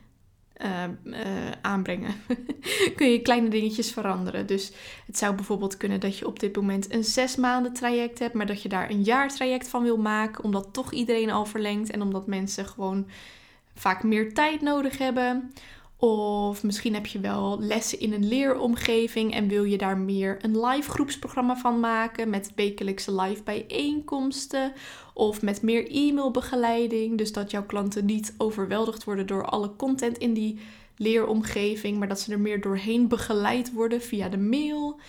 uh, 0.63 0.83
uh, 1.05 1.19
aanbrengen. 1.63 2.15
kun 2.97 3.11
je 3.11 3.23
kleine 3.23 3.49
dingetjes 3.49 3.93
veranderen. 3.93 4.47
Dus 4.47 4.73
het 5.07 5.19
zou 5.19 5.35
bijvoorbeeld 5.35 5.77
kunnen 5.77 6.01
dat 6.01 6.19
je 6.19 6.27
op 6.27 6.41
dit 6.41 6.57
moment 6.57 6.93
een 6.93 7.05
zes 7.05 7.37
maanden 7.37 7.73
traject 7.73 8.19
hebt, 8.19 8.35
maar 8.35 8.47
dat 8.47 8.63
je 8.63 8.69
daar 8.69 8.91
een 8.91 9.03
jaar 9.03 9.29
traject 9.29 9.69
van 9.69 9.83
wil 9.83 9.99
maken, 9.99 10.45
omdat 10.45 10.69
toch 10.73 10.93
iedereen 10.93 11.31
al 11.31 11.47
verlengt 11.47 11.91
en 11.91 12.03
omdat 12.03 12.27
mensen 12.27 12.67
gewoon 12.67 13.07
vaak 13.75 14.03
meer 14.03 14.35
tijd 14.35 14.61
nodig 14.61 14.99
hebben. 14.99 15.53
Of 16.01 16.63
misschien 16.63 16.95
heb 16.95 17.07
je 17.07 17.21
wel 17.21 17.61
lessen 17.61 18.01
in 18.01 18.13
een 18.13 18.29
leeromgeving 18.29 19.35
en 19.35 19.49
wil 19.49 19.65
je 19.65 19.79
daar 19.79 19.99
meer 19.99 20.39
een 20.41 20.61
live 20.61 20.91
groepsprogramma 20.91 21.57
van 21.57 21.81
maken 21.81 22.31
met 22.31 22.53
wekelijkse 22.55 23.15
live 23.15 23.43
bijeenkomsten 23.43 24.73
of 25.15 25.43
met 25.43 25.63
meer 25.63 25.91
e-mailbegeleiding. 25.91 27.19
Dus 27.19 27.33
dat 27.33 27.51
jouw 27.51 27.67
klanten 27.67 28.05
niet 28.05 28.35
overweldigd 28.37 29.05
worden 29.05 29.27
door 29.27 29.45
alle 29.45 29.77
content 29.77 30.19
in 30.19 30.35
die 30.35 30.59
leeromgeving, 30.97 31.99
maar 31.99 32.09
dat 32.09 32.21
ze 32.21 32.33
er 32.33 32.41
meer 32.41 32.61
doorheen 32.61 33.09
begeleid 33.09 33.73
worden 33.73 34.03
via 34.03 34.29
de 34.29 34.39
mail. 34.39 35.01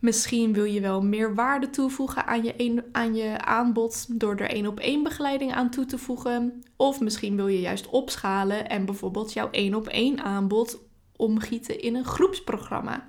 Misschien 0.00 0.52
wil 0.52 0.64
je 0.64 0.80
wel 0.80 1.02
meer 1.02 1.34
waarde 1.34 1.70
toevoegen 1.70 2.26
aan 2.26 2.42
je, 2.42 2.54
een, 2.56 2.84
aan 2.92 3.14
je 3.14 3.38
aanbod 3.38 4.20
door 4.20 4.36
er 4.36 4.50
één 4.50 4.66
op 4.66 4.80
één 4.80 5.02
begeleiding 5.02 5.52
aan 5.52 5.70
toe 5.70 5.86
te 5.86 5.98
voegen. 5.98 6.62
Of 6.76 7.00
misschien 7.00 7.36
wil 7.36 7.48
je 7.48 7.60
juist 7.60 7.86
opschalen 7.86 8.68
en 8.68 8.84
bijvoorbeeld 8.84 9.32
jouw 9.32 9.48
één 9.50 9.74
op 9.74 9.86
één 9.86 10.20
aanbod 10.20 10.78
omgieten 11.16 11.80
in 11.80 11.94
een 11.94 12.04
groepsprogramma. 12.04 13.08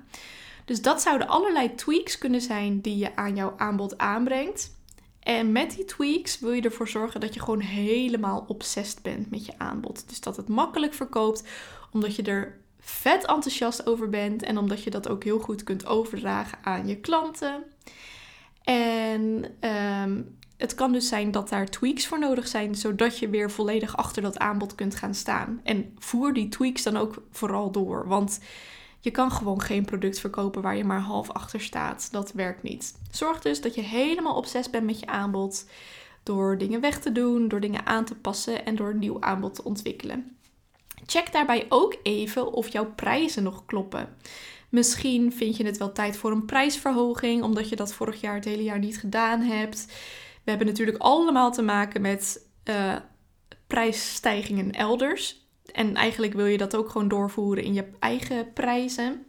Dus 0.64 0.82
dat 0.82 1.02
zouden 1.02 1.28
allerlei 1.28 1.74
tweaks 1.74 2.18
kunnen 2.18 2.40
zijn 2.40 2.80
die 2.80 2.96
je 2.96 3.16
aan 3.16 3.36
jouw 3.36 3.54
aanbod 3.56 3.98
aanbrengt. 3.98 4.80
En 5.20 5.52
met 5.52 5.74
die 5.76 5.84
tweaks 5.84 6.40
wil 6.40 6.52
je 6.52 6.62
ervoor 6.62 6.88
zorgen 6.88 7.20
dat 7.20 7.34
je 7.34 7.40
gewoon 7.40 7.60
helemaal 7.60 8.44
obsessed 8.48 9.02
bent 9.02 9.30
met 9.30 9.46
je 9.46 9.58
aanbod. 9.58 10.08
Dus 10.08 10.20
dat 10.20 10.36
het 10.36 10.48
makkelijk 10.48 10.94
verkoopt, 10.94 11.44
omdat 11.92 12.16
je 12.16 12.22
er 12.22 12.60
vet 12.84 13.26
enthousiast 13.26 13.86
over 13.86 14.08
bent 14.08 14.42
en 14.42 14.58
omdat 14.58 14.82
je 14.82 14.90
dat 14.90 15.08
ook 15.08 15.24
heel 15.24 15.38
goed 15.38 15.64
kunt 15.64 15.86
overdragen 15.86 16.58
aan 16.62 16.86
je 16.86 16.96
klanten. 16.96 17.64
En 18.62 19.44
ehm, 19.60 20.22
het 20.56 20.74
kan 20.74 20.92
dus 20.92 21.08
zijn 21.08 21.30
dat 21.30 21.48
daar 21.48 21.66
tweaks 21.66 22.06
voor 22.06 22.18
nodig 22.18 22.48
zijn, 22.48 22.74
zodat 22.74 23.18
je 23.18 23.28
weer 23.28 23.50
volledig 23.50 23.96
achter 23.96 24.22
dat 24.22 24.38
aanbod 24.38 24.74
kunt 24.74 24.94
gaan 24.94 25.14
staan. 25.14 25.60
En 25.62 25.94
voer 25.98 26.32
die 26.32 26.48
tweaks 26.48 26.82
dan 26.82 26.96
ook 26.96 27.22
vooral 27.30 27.70
door, 27.70 28.08
want 28.08 28.40
Je 29.04 29.10
kan 29.10 29.30
gewoon 29.32 29.60
geen 29.60 29.84
product 29.84 30.20
verkopen 30.20 30.62
waar 30.62 30.76
je 30.76 30.84
maar 30.84 31.00
half 31.00 31.30
achter 31.30 31.60
staat. 31.60 32.08
Dat 32.12 32.32
werkt 32.32 32.62
niet. 32.62 32.94
Zorg 33.10 33.40
dus 33.40 33.60
dat 33.60 33.74
je 33.74 33.80
helemaal 33.80 34.36
obsessief 34.36 34.70
bent 34.70 34.84
met 34.84 35.00
je 35.00 35.06
aanbod. 35.06 35.66
Door 36.22 36.58
dingen 36.58 36.80
weg 36.80 37.00
te 37.00 37.12
doen, 37.12 37.48
door 37.48 37.60
dingen 37.60 37.86
aan 37.86 38.04
te 38.04 38.14
passen 38.14 38.64
en 38.64 38.76
door 38.76 38.90
een 38.90 38.98
nieuw 38.98 39.20
aanbod 39.20 39.54
te 39.54 39.64
ontwikkelen. 39.64 40.36
Check 41.06 41.32
daarbij 41.32 41.66
ook 41.68 41.96
even 42.02 42.52
of 42.52 42.68
jouw 42.68 42.92
prijzen 42.94 43.42
nog 43.42 43.64
kloppen. 43.64 44.16
Misschien 44.68 45.32
vind 45.32 45.56
je 45.56 45.64
het 45.64 45.78
wel 45.78 45.92
tijd 45.92 46.16
voor 46.16 46.30
een 46.30 46.44
prijsverhoging, 46.44 47.42
omdat 47.42 47.68
je 47.68 47.76
dat 47.76 47.94
vorig 47.94 48.20
jaar 48.20 48.34
het 48.34 48.44
hele 48.44 48.62
jaar 48.62 48.78
niet 48.78 48.98
gedaan 48.98 49.40
hebt. 49.40 49.86
We 50.44 50.50
hebben 50.50 50.66
natuurlijk 50.66 50.98
allemaal 50.98 51.52
te 51.52 51.62
maken 51.62 52.00
met 52.00 52.46
uh, 52.64 52.96
prijsstijgingen 53.66 54.70
elders. 54.70 55.46
En 55.72 55.94
eigenlijk 55.94 56.32
wil 56.32 56.46
je 56.46 56.58
dat 56.58 56.76
ook 56.76 56.90
gewoon 56.90 57.08
doorvoeren 57.08 57.64
in 57.64 57.74
je 57.74 57.90
eigen 57.98 58.52
prijzen. 58.52 59.26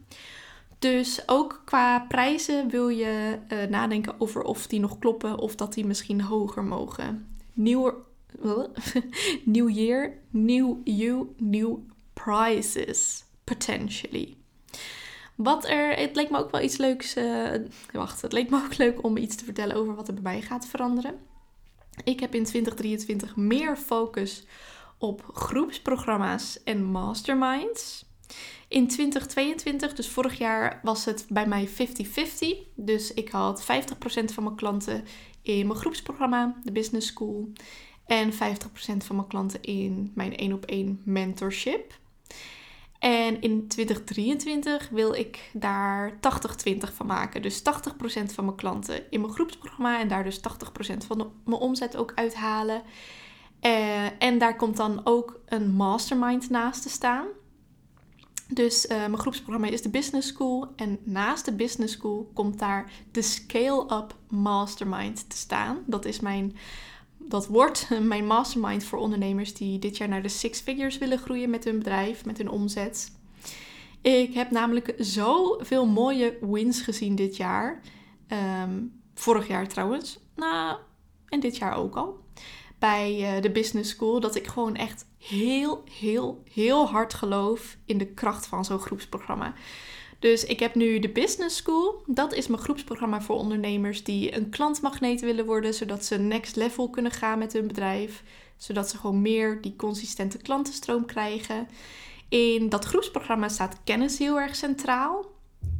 Dus 0.78 1.22
ook 1.26 1.62
qua 1.64 2.00
prijzen 2.00 2.68
wil 2.68 2.88
je 2.88 3.38
uh, 3.48 3.64
nadenken 3.64 4.20
over 4.20 4.42
of 4.42 4.66
die 4.66 4.80
nog 4.80 4.98
kloppen 4.98 5.38
of 5.38 5.54
dat 5.54 5.74
die 5.74 5.86
misschien 5.86 6.20
hoger 6.20 6.64
mogen. 6.64 7.36
Nieuw, 7.52 8.04
new 9.44 9.68
year, 9.68 10.12
new 10.30 10.76
you, 10.84 11.34
new 11.36 11.78
prices, 12.12 13.24
potentially. 13.44 14.36
Wat 15.34 15.68
er, 15.68 15.96
het 15.96 16.16
leek 16.16 16.30
me 16.30 16.38
ook 16.38 16.50
wel 16.50 16.60
iets 16.60 16.76
leuks. 16.76 17.16
Uh, 17.16 17.50
wacht, 17.92 18.22
het 18.22 18.32
leek 18.32 18.50
me 18.50 18.62
ook 18.64 18.76
leuk 18.76 19.02
om 19.02 19.16
iets 19.16 19.36
te 19.36 19.44
vertellen 19.44 19.76
over 19.76 19.94
wat 19.94 20.08
er 20.08 20.14
bij 20.14 20.22
mij 20.22 20.40
gaat 20.40 20.66
veranderen. 20.66 21.14
Ik 22.04 22.20
heb 22.20 22.34
in 22.34 22.44
2023 22.44 23.36
meer 23.36 23.76
focus 23.76 24.46
op 24.98 25.30
groepsprogramma's 25.32 26.62
en 26.62 26.84
masterminds. 26.84 28.04
In 28.68 28.88
2022, 28.88 29.94
dus 29.94 30.08
vorig 30.08 30.38
jaar, 30.38 30.80
was 30.82 31.04
het 31.04 31.26
bij 31.28 31.46
mij 31.46 31.68
50-50. 31.68 31.72
Dus 32.74 33.14
ik 33.14 33.28
had 33.28 33.62
50% 33.62 33.64
van 34.24 34.44
mijn 34.44 34.56
klanten 34.56 35.04
in 35.42 35.66
mijn 35.66 35.78
groepsprogramma, 35.78 36.56
de 36.62 36.72
Business 36.72 37.06
School. 37.06 37.52
En 38.06 38.32
50% 38.32 38.36
van 38.96 39.16
mijn 39.16 39.28
klanten 39.28 39.62
in 39.62 40.12
mijn 40.14 40.36
1 40.36 40.52
op 40.52 40.64
1 40.64 41.00
mentorship. 41.04 41.98
En 42.98 43.40
in 43.40 43.68
2023 43.68 44.88
wil 44.88 45.14
ik 45.14 45.50
daar 45.52 46.12
80-20 46.12 46.76
van 46.94 47.06
maken. 47.06 47.42
Dus 47.42 47.60
80% 47.60 47.62
van 48.24 48.44
mijn 48.44 48.56
klanten 48.56 49.10
in 49.10 49.20
mijn 49.20 49.32
groepsprogramma 49.32 50.00
en 50.00 50.08
daar 50.08 50.24
dus 50.24 50.38
80% 50.38 50.42
van 51.06 51.32
mijn 51.44 51.60
omzet 51.60 51.96
ook 51.96 52.12
uithalen. 52.14 52.82
Uh, 53.62 54.22
en 54.22 54.38
daar 54.38 54.56
komt 54.56 54.76
dan 54.76 55.00
ook 55.04 55.40
een 55.46 55.70
mastermind 55.70 56.50
naast 56.50 56.82
te 56.82 56.88
staan. 56.88 57.26
Dus 58.48 58.86
uh, 58.86 58.96
mijn 58.96 59.18
groepsprogramma 59.18 59.68
is 59.68 59.82
de 59.82 59.88
Business 59.88 60.28
School. 60.28 60.72
En 60.76 60.98
naast 61.02 61.44
de 61.44 61.54
Business 61.54 61.94
School 61.94 62.30
komt 62.34 62.58
daar 62.58 62.90
de 63.12 63.22
Scale 63.22 63.84
Up 63.94 64.14
Mastermind 64.28 65.30
te 65.30 65.36
staan. 65.36 65.78
Dat 65.86 66.04
is 66.04 66.20
mijn 66.20 66.56
dat 67.28 67.46
wordt 67.46 67.88
mijn 68.02 68.26
mastermind 68.26 68.84
voor 68.84 68.98
ondernemers 68.98 69.54
die 69.54 69.78
dit 69.78 69.96
jaar 69.96 70.08
naar 70.08 70.22
de 70.22 70.28
six 70.28 70.60
figures 70.60 70.98
willen 70.98 71.18
groeien 71.18 71.50
met 71.50 71.64
hun 71.64 71.78
bedrijf, 71.78 72.24
met 72.24 72.38
hun 72.38 72.50
omzet. 72.50 73.12
Ik 74.00 74.34
heb 74.34 74.50
namelijk 74.50 74.94
zoveel 74.98 75.86
mooie 75.86 76.38
wins 76.40 76.80
gezien 76.80 77.14
dit 77.14 77.36
jaar. 77.36 77.80
Ehm, 78.28 78.82
vorig 79.14 79.48
jaar 79.48 79.68
trouwens. 79.68 80.18
Nou, 80.36 80.76
en 81.28 81.40
dit 81.40 81.56
jaar 81.56 81.76
ook 81.76 81.96
al. 81.96 82.18
Bij 82.78 83.36
uh, 83.36 83.42
de 83.42 83.50
Business 83.50 83.90
School. 83.90 84.20
Dat 84.20 84.34
ik 84.34 84.46
gewoon 84.46 84.76
echt 84.76 85.06
heel, 85.18 85.82
heel, 85.98 86.42
heel 86.52 86.88
hard 86.88 87.14
geloof 87.14 87.76
in 87.84 87.98
de 87.98 88.06
kracht 88.06 88.46
van 88.46 88.64
zo'n 88.64 88.78
groepsprogramma. 88.78 89.54
Dus 90.24 90.44
ik 90.44 90.60
heb 90.60 90.74
nu 90.74 90.98
de 90.98 91.08
Business 91.08 91.56
School. 91.56 92.02
Dat 92.06 92.34
is 92.34 92.46
mijn 92.46 92.62
groepsprogramma 92.62 93.20
voor 93.20 93.36
ondernemers 93.36 94.04
die 94.04 94.36
een 94.36 94.50
klantmagneet 94.50 95.20
willen 95.20 95.46
worden, 95.46 95.74
zodat 95.74 96.04
ze 96.04 96.18
next 96.18 96.56
level 96.56 96.90
kunnen 96.90 97.12
gaan 97.12 97.38
met 97.38 97.52
hun 97.52 97.66
bedrijf. 97.66 98.22
Zodat 98.56 98.90
ze 98.90 98.96
gewoon 98.96 99.22
meer 99.22 99.60
die 99.60 99.76
consistente 99.76 100.38
klantenstroom 100.38 101.06
krijgen. 101.06 101.68
In 102.28 102.68
dat 102.68 102.84
groepsprogramma 102.84 103.48
staat 103.48 103.76
kennis 103.84 104.18
heel 104.18 104.40
erg 104.40 104.56
centraal. 104.56 105.24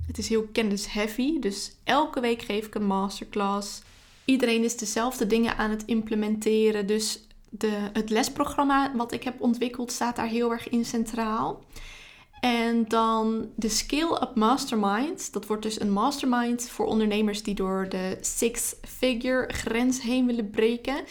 Het 0.07 0.19
is 0.19 0.29
heel 0.29 0.49
kennis-heavy, 0.53 1.39
dus 1.39 1.73
elke 1.85 2.21
week 2.21 2.43
geef 2.43 2.67
ik 2.67 2.75
een 2.75 2.87
masterclass. 2.87 3.83
Iedereen 4.25 4.65
is 4.65 4.77
dezelfde 4.77 5.27
dingen 5.27 5.57
aan 5.57 5.71
het 5.71 5.85
implementeren, 5.85 6.87
dus 6.87 7.27
de, 7.49 7.89
het 7.93 8.11
lesprogramma 8.11 8.93
wat 8.97 9.13
ik 9.13 9.23
heb 9.23 9.41
ontwikkeld 9.41 9.93
staat 9.93 10.17
daar 10.17 10.29
heel 10.29 10.51
erg 10.51 10.69
in 10.69 10.85
centraal. 10.85 11.63
En 12.45 12.85
dan 12.89 13.51
de 13.57 13.69
Scale 13.69 14.23
Up 14.23 14.35
Mastermind. 14.35 15.33
Dat 15.33 15.47
wordt 15.47 15.63
dus 15.63 15.81
een 15.81 15.93
mastermind 15.93 16.69
voor 16.69 16.87
ondernemers 16.87 17.43
die 17.43 17.55
door 17.55 17.87
de 17.89 18.19
six-figure 18.21 19.53
grens 19.53 20.03
heen 20.03 20.27
willen 20.27 20.51
breken. 20.51 21.05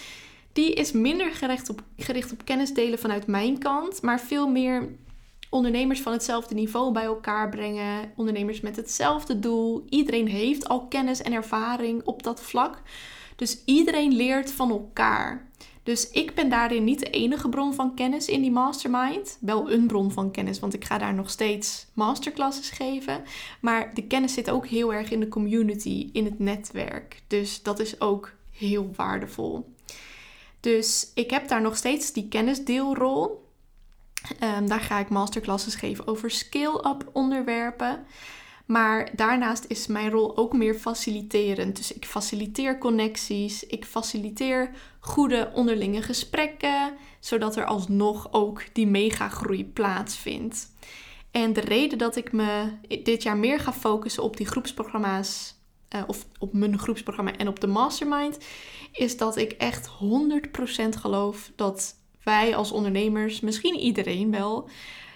Die 0.51 0.73
is 0.73 0.91
minder 0.91 1.31
gericht 1.31 1.69
op, 1.69 1.83
gericht 1.97 2.31
op 2.31 2.45
kennis 2.45 2.73
delen 2.73 2.99
vanuit 2.99 3.27
mijn 3.27 3.57
kant, 3.57 4.01
maar 4.01 4.19
veel 4.19 4.47
meer 4.47 4.95
ondernemers 5.49 6.01
van 6.01 6.11
hetzelfde 6.11 6.55
niveau 6.55 6.91
bij 6.91 7.03
elkaar 7.03 7.49
brengen. 7.49 8.11
Ondernemers 8.15 8.61
met 8.61 8.75
hetzelfde 8.75 9.39
doel. 9.39 9.85
Iedereen 9.89 10.27
heeft 10.27 10.69
al 10.69 10.87
kennis 10.87 11.21
en 11.21 11.33
ervaring 11.33 12.01
op 12.05 12.23
dat 12.23 12.41
vlak. 12.41 12.81
Dus 13.35 13.63
iedereen 13.65 14.15
leert 14.15 14.51
van 14.51 14.69
elkaar. 14.69 15.51
Dus 15.83 16.09
ik 16.09 16.33
ben 16.33 16.49
daarin 16.49 16.83
niet 16.83 16.99
de 16.99 17.09
enige 17.09 17.49
bron 17.49 17.73
van 17.73 17.95
kennis 17.95 18.27
in 18.27 18.41
die 18.41 18.51
mastermind. 18.51 19.37
Wel 19.39 19.71
een 19.71 19.87
bron 19.87 20.11
van 20.11 20.31
kennis, 20.31 20.59
want 20.59 20.73
ik 20.73 20.85
ga 20.85 20.97
daar 20.97 21.13
nog 21.13 21.29
steeds 21.29 21.85
masterclasses 21.93 22.69
geven. 22.69 23.23
Maar 23.59 23.93
de 23.93 24.03
kennis 24.03 24.33
zit 24.33 24.49
ook 24.49 24.67
heel 24.67 24.93
erg 24.93 25.11
in 25.11 25.19
de 25.19 25.27
community, 25.27 26.09
in 26.13 26.25
het 26.25 26.39
netwerk. 26.39 27.21
Dus 27.27 27.63
dat 27.63 27.79
is 27.79 28.01
ook 28.01 28.31
heel 28.51 28.91
waardevol. 28.95 29.73
Dus 30.59 31.11
ik 31.13 31.29
heb 31.29 31.47
daar 31.47 31.61
nog 31.61 31.77
steeds 31.77 32.11
die 32.11 32.27
kennisdeelrol. 32.27 33.41
Um, 34.43 34.67
daar 34.67 34.81
ga 34.81 34.99
ik 34.99 35.09
masterclasses 35.09 35.75
geven 35.75 36.07
over 36.07 36.31
scale-up 36.31 37.09
onderwerpen. 37.11 38.05
Maar 38.65 39.09
daarnaast 39.15 39.65
is 39.67 39.87
mijn 39.87 40.09
rol 40.09 40.37
ook 40.37 40.53
meer 40.53 40.75
faciliterend. 40.75 41.75
Dus 41.75 41.93
ik 41.93 42.05
faciliteer 42.05 42.77
connecties, 42.77 43.65
ik 43.65 43.85
faciliteer 43.85 44.69
goede 44.99 45.51
onderlinge 45.53 46.01
gesprekken, 46.01 46.93
zodat 47.19 47.55
er 47.55 47.65
alsnog 47.65 48.27
ook 48.31 48.63
die 48.73 48.87
megagroei 48.87 49.65
plaatsvindt. 49.65 50.71
En 51.31 51.53
de 51.53 51.61
reden 51.61 51.97
dat 51.97 52.15
ik 52.15 52.31
me 52.31 52.71
dit 53.03 53.23
jaar 53.23 53.37
meer 53.37 53.59
ga 53.59 53.73
focussen 53.73 54.23
op 54.23 54.37
die 54.37 54.45
groepsprogramma's, 54.45 55.55
uh, 55.95 56.01
of 56.07 56.25
op 56.39 56.53
mijn 56.53 56.79
groepsprogramma 56.79 57.37
en 57.37 57.47
op 57.47 57.59
de 57.59 57.67
mastermind, 57.67 58.37
is 58.91 59.17
dat 59.17 59.37
ik 59.37 59.51
echt 59.51 59.87
100% 59.87 60.95
geloof 60.99 61.51
dat 61.55 61.95
wij 62.23 62.55
als 62.55 62.71
ondernemers, 62.71 63.39
misschien 63.39 63.75
iedereen 63.75 64.31
wel, 64.31 64.69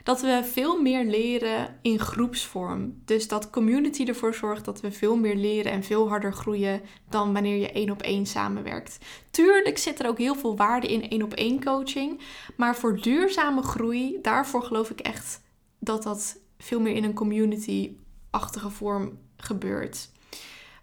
dat 0.08 0.22
we 0.22 0.42
veel 0.52 0.82
meer 0.82 1.06
leren 1.06 1.80
in 1.82 2.00
groepsvorm. 2.00 3.02
Dus 3.06 3.28
dat 3.28 3.50
community 3.50 4.06
ervoor 4.06 4.34
zorgt 4.34 4.66
dat 4.66 4.82
we 4.82 4.92
veel 4.92 5.16
meer 5.16 5.36
leren 5.36 5.72
en 5.72 5.84
veel 5.84 6.10
harder 6.10 6.34
groeien 6.34 6.82
dan 7.10 7.34
wanneer 7.34 7.58
je 7.58 7.72
één 7.72 7.90
op 7.90 8.02
één 8.02 8.26
samenwerkt. 8.26 8.98
Tuurlijk 9.32 9.78
zit 9.78 10.00
er 10.00 10.08
ook 10.08 10.18
heel 10.18 10.36
veel 10.36 10.58
waarde 10.58 10.88
in 10.88 11.10
één 11.10 11.24
op 11.24 11.34
één 11.34 11.64
coaching, 11.64 12.22
maar 12.56 12.76
voor 12.76 13.02
duurzame 13.02 13.62
groei, 13.62 14.18
daarvoor 14.22 14.64
geloof 14.64 14.90
ik 14.90 15.00
echt 15.00 15.42
dat 15.80 16.04
dat 16.04 16.40
veel 16.58 16.80
meer 16.80 16.96
in 16.96 17.04
een 17.04 17.14
community-achtige 17.14 18.70
vorm 18.70 19.18
gebeurt. 19.38 20.10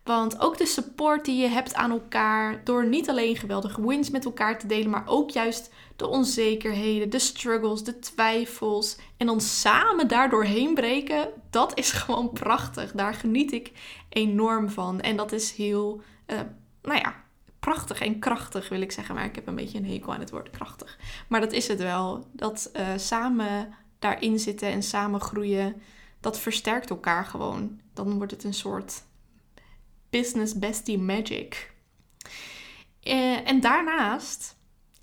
Want 0.03 0.41
ook 0.41 0.59
de 0.59 0.67
support 0.67 1.25
die 1.25 1.37
je 1.37 1.49
hebt 1.49 1.75
aan 1.75 1.91
elkaar, 1.91 2.65
door 2.65 2.87
niet 2.87 3.09
alleen 3.09 3.37
geweldige 3.37 3.87
wins 3.87 4.11
met 4.11 4.25
elkaar 4.25 4.59
te 4.59 4.67
delen, 4.67 4.91
maar 4.91 5.07
ook 5.07 5.31
juist 5.31 5.73
de 5.97 6.07
onzekerheden, 6.07 7.11
de 7.11 7.19
struggles, 7.19 7.85
de 7.85 7.99
twijfels 7.99 8.97
en 9.17 9.27
dan 9.27 9.41
samen 9.41 10.09
daardoor 10.09 10.45
heen 10.45 10.75
breken, 10.75 11.29
dat 11.51 11.79
is 11.79 11.93
gewoon 12.03 12.33
prachtig. 12.33 12.93
Daar 12.93 13.15
geniet 13.15 13.53
ik 13.53 13.73
enorm 14.09 14.71
van. 14.71 15.01
En 15.01 15.17
dat 15.17 15.33
is 15.33 15.53
heel, 15.53 16.03
uh, 16.27 16.41
nou 16.83 16.99
ja, 16.99 17.15
prachtig 17.59 18.01
en 18.01 18.19
krachtig 18.19 18.69
wil 18.69 18.81
ik 18.81 18.93
zeggen. 18.93 19.15
Maar 19.15 19.25
ik 19.25 19.35
heb 19.35 19.47
een 19.47 19.55
beetje 19.55 19.79
een 19.79 19.91
hekel 19.91 20.13
aan 20.13 20.21
het 20.21 20.31
woord 20.31 20.51
krachtig. 20.51 20.99
Maar 21.29 21.41
dat 21.41 21.53
is 21.53 21.69
het 21.69 21.79
wel. 21.79 22.27
Dat 22.33 22.71
uh, 22.77 22.89
samen 22.97 23.75
daarin 23.99 24.39
zitten 24.39 24.69
en 24.69 24.83
samen 24.83 25.21
groeien, 25.21 25.83
dat 26.21 26.39
versterkt 26.39 26.91
elkaar 26.91 27.25
gewoon. 27.25 27.81
Dan 27.93 28.17
wordt 28.17 28.33
het 28.33 28.45
een 28.45 28.55
soort 28.55 29.03
business 30.11 30.59
bestie 30.59 30.99
magic. 30.99 31.73
Uh, 33.03 33.49
en 33.49 33.61
daarnaast 33.61 34.54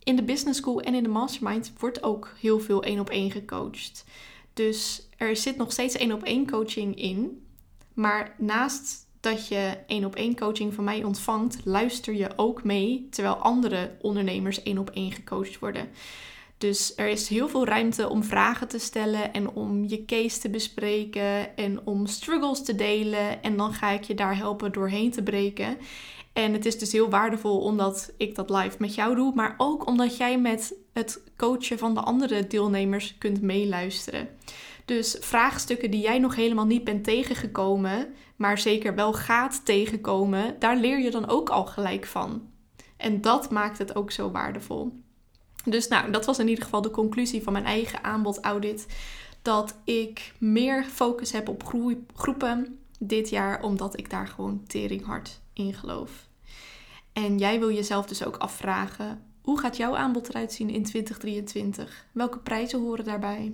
in 0.04 0.16
de 0.16 0.24
business 0.24 0.60
school 0.60 0.82
en 0.82 0.96
in 0.96 1.04
de 1.04 1.10
mastermind 1.10 1.74
wordt 1.80 2.04
ook 2.04 2.34
heel 2.40 2.60
veel 2.60 2.84
één 2.84 3.00
op 3.00 3.10
één 3.10 3.32
gecoacht. 3.32 4.06
Dus 4.54 5.08
er 5.18 5.36
zit 5.36 5.58
nog 5.58 5.72
steeds 5.72 5.96
één 5.96 6.12
op 6.12 6.24
één 6.24 6.50
coaching 6.50 6.96
in. 6.96 7.46
Maar 7.94 8.36
naast 8.38 9.08
dat 9.20 9.48
je 9.48 9.78
één 9.88 10.06
op 10.06 10.16
één 10.16 10.36
coaching 10.36 10.74
van 10.74 10.84
mij 10.84 11.04
ontvangt, 11.04 11.62
luister 11.64 12.14
je 12.14 12.30
ook 12.36 12.64
mee 12.64 13.08
terwijl 13.10 13.36
andere 13.36 13.98
ondernemers 14.02 14.64
één 14.64 14.78
op 14.78 14.90
één 14.90 15.12
gecoacht 15.12 15.60
worden. 15.60 15.90
Dus 16.58 16.94
er 16.96 17.08
is 17.08 17.28
heel 17.28 17.50
veel 17.50 17.66
ruimte 17.66 18.10
om 18.10 18.24
vragen 18.24 18.68
te 18.68 18.80
stellen 18.80 19.34
en 19.34 19.50
om 19.50 19.84
je 19.88 20.06
case 20.06 20.40
te 20.40 20.50
bespreken 20.50 21.56
en 21.58 21.86
om 21.86 22.06
struggles 22.06 22.64
te 22.64 22.76
delen. 22.76 23.44
En 23.44 23.58
dan 23.58 23.74
ga 23.74 23.90
ik 23.90 24.04
je 24.04 24.14
daar 24.14 24.38
helpen 24.38 24.72
doorheen 24.72 25.12
te 25.12 25.24
breken. 25.24 25.78
En 26.34 26.54
het 26.54 26.66
is 26.66 26.80
dus 26.80 26.92
heel 26.92 27.10
waardevol 27.10 27.60
omdat 27.60 28.14
ik 28.18 28.36
dat 28.36 28.50
live 28.50 28.76
met 28.80 28.96
jou 28.96 29.16
doe, 29.16 29.34
maar 29.36 29.56
ook 29.58 29.88
omdat 29.88 30.18
jij 30.18 30.40
met 30.40 30.74
het 30.94 31.22
coachen 31.38 31.78
van 31.78 31.94
de 31.94 32.02
andere 32.02 32.48
deelnemers 32.48 33.18
kunt 33.18 33.42
meeluisteren. 33.42 34.30
Dus 34.86 35.18
vraagstukken 35.20 35.92
die 35.92 36.02
jij 36.02 36.20
nog 36.20 36.36
helemaal 36.36 36.66
niet 36.66 36.84
bent 36.84 37.04
tegengekomen, 37.04 38.14
maar 38.36 38.58
zeker 38.58 38.96
wel 38.96 39.14
gaat 39.14 39.66
tegenkomen, 39.66 40.56
daar 40.60 40.78
leer 40.78 41.00
je 41.00 41.12
dan 41.12 41.28
ook 41.28 41.50
al 41.50 41.66
gelijk 41.66 42.06
van. 42.06 42.50
En 42.98 43.22
dat 43.22 43.52
maakt 43.52 43.78
het 43.78 43.96
ook 43.96 44.12
zo 44.12 44.32
waardevol. 44.32 45.00
Dus 45.66 45.88
nou, 45.88 46.12
dat 46.12 46.26
was 46.26 46.40
in 46.40 46.48
ieder 46.48 46.64
geval 46.64 46.82
de 46.82 46.92
conclusie 46.92 47.44
van 47.44 47.54
mijn 47.54 47.66
eigen 47.66 48.04
aanbodaudit. 48.04 48.88
Dat 49.42 49.78
ik 49.84 50.34
meer 50.38 50.84
focus 50.84 51.32
heb 51.32 51.50
op 51.50 51.64
groepen 52.14 52.80
dit 53.00 53.30
jaar, 53.30 53.64
omdat 53.64 54.00
ik 54.00 54.10
daar 54.10 54.28
gewoon 54.28 54.64
teringhard 54.68 55.41
in 55.54 55.74
geloof. 55.74 56.28
En 57.14 57.38
jij 57.38 57.60
wil 57.60 57.72
jezelf 57.72 58.06
dus 58.06 58.26
ook 58.26 58.38
afvragen: 58.38 59.26
hoe 59.42 59.60
gaat 59.60 59.78
jouw 59.78 59.96
aanbod 59.96 60.30
eruit 60.30 60.54
zien 60.54 60.70
in 60.70 60.84
2023? 60.84 62.06
Welke 62.12 62.40
prijzen 62.40 62.80
horen 62.80 63.06
daarbij? 63.06 63.54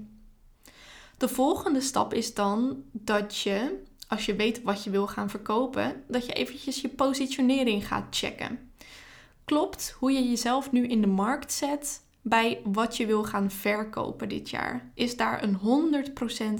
De 1.17 1.27
volgende 1.27 1.81
stap 1.81 2.13
is 2.13 2.33
dan 2.33 2.83
dat 2.91 3.37
je, 3.37 3.83
als 4.07 4.25
je 4.25 4.35
weet 4.35 4.61
wat 4.61 4.83
je 4.83 4.89
wil 4.89 5.07
gaan 5.07 5.29
verkopen, 5.29 6.03
dat 6.07 6.25
je 6.25 6.33
eventjes 6.33 6.81
je 6.81 6.89
positionering 6.89 7.87
gaat 7.87 8.05
checken. 8.09 8.71
Klopt 9.45 9.95
hoe 9.99 10.11
je 10.11 10.29
jezelf 10.29 10.71
nu 10.71 10.87
in 10.87 11.01
de 11.01 11.07
markt 11.07 11.53
zet 11.53 12.01
bij 12.21 12.61
wat 12.63 12.97
je 12.97 13.05
wil 13.05 13.23
gaan 13.23 13.51
verkopen 13.51 14.29
dit 14.29 14.49
jaar? 14.49 14.91
Is 14.93 15.17
daar 15.17 15.43
een 15.43 15.59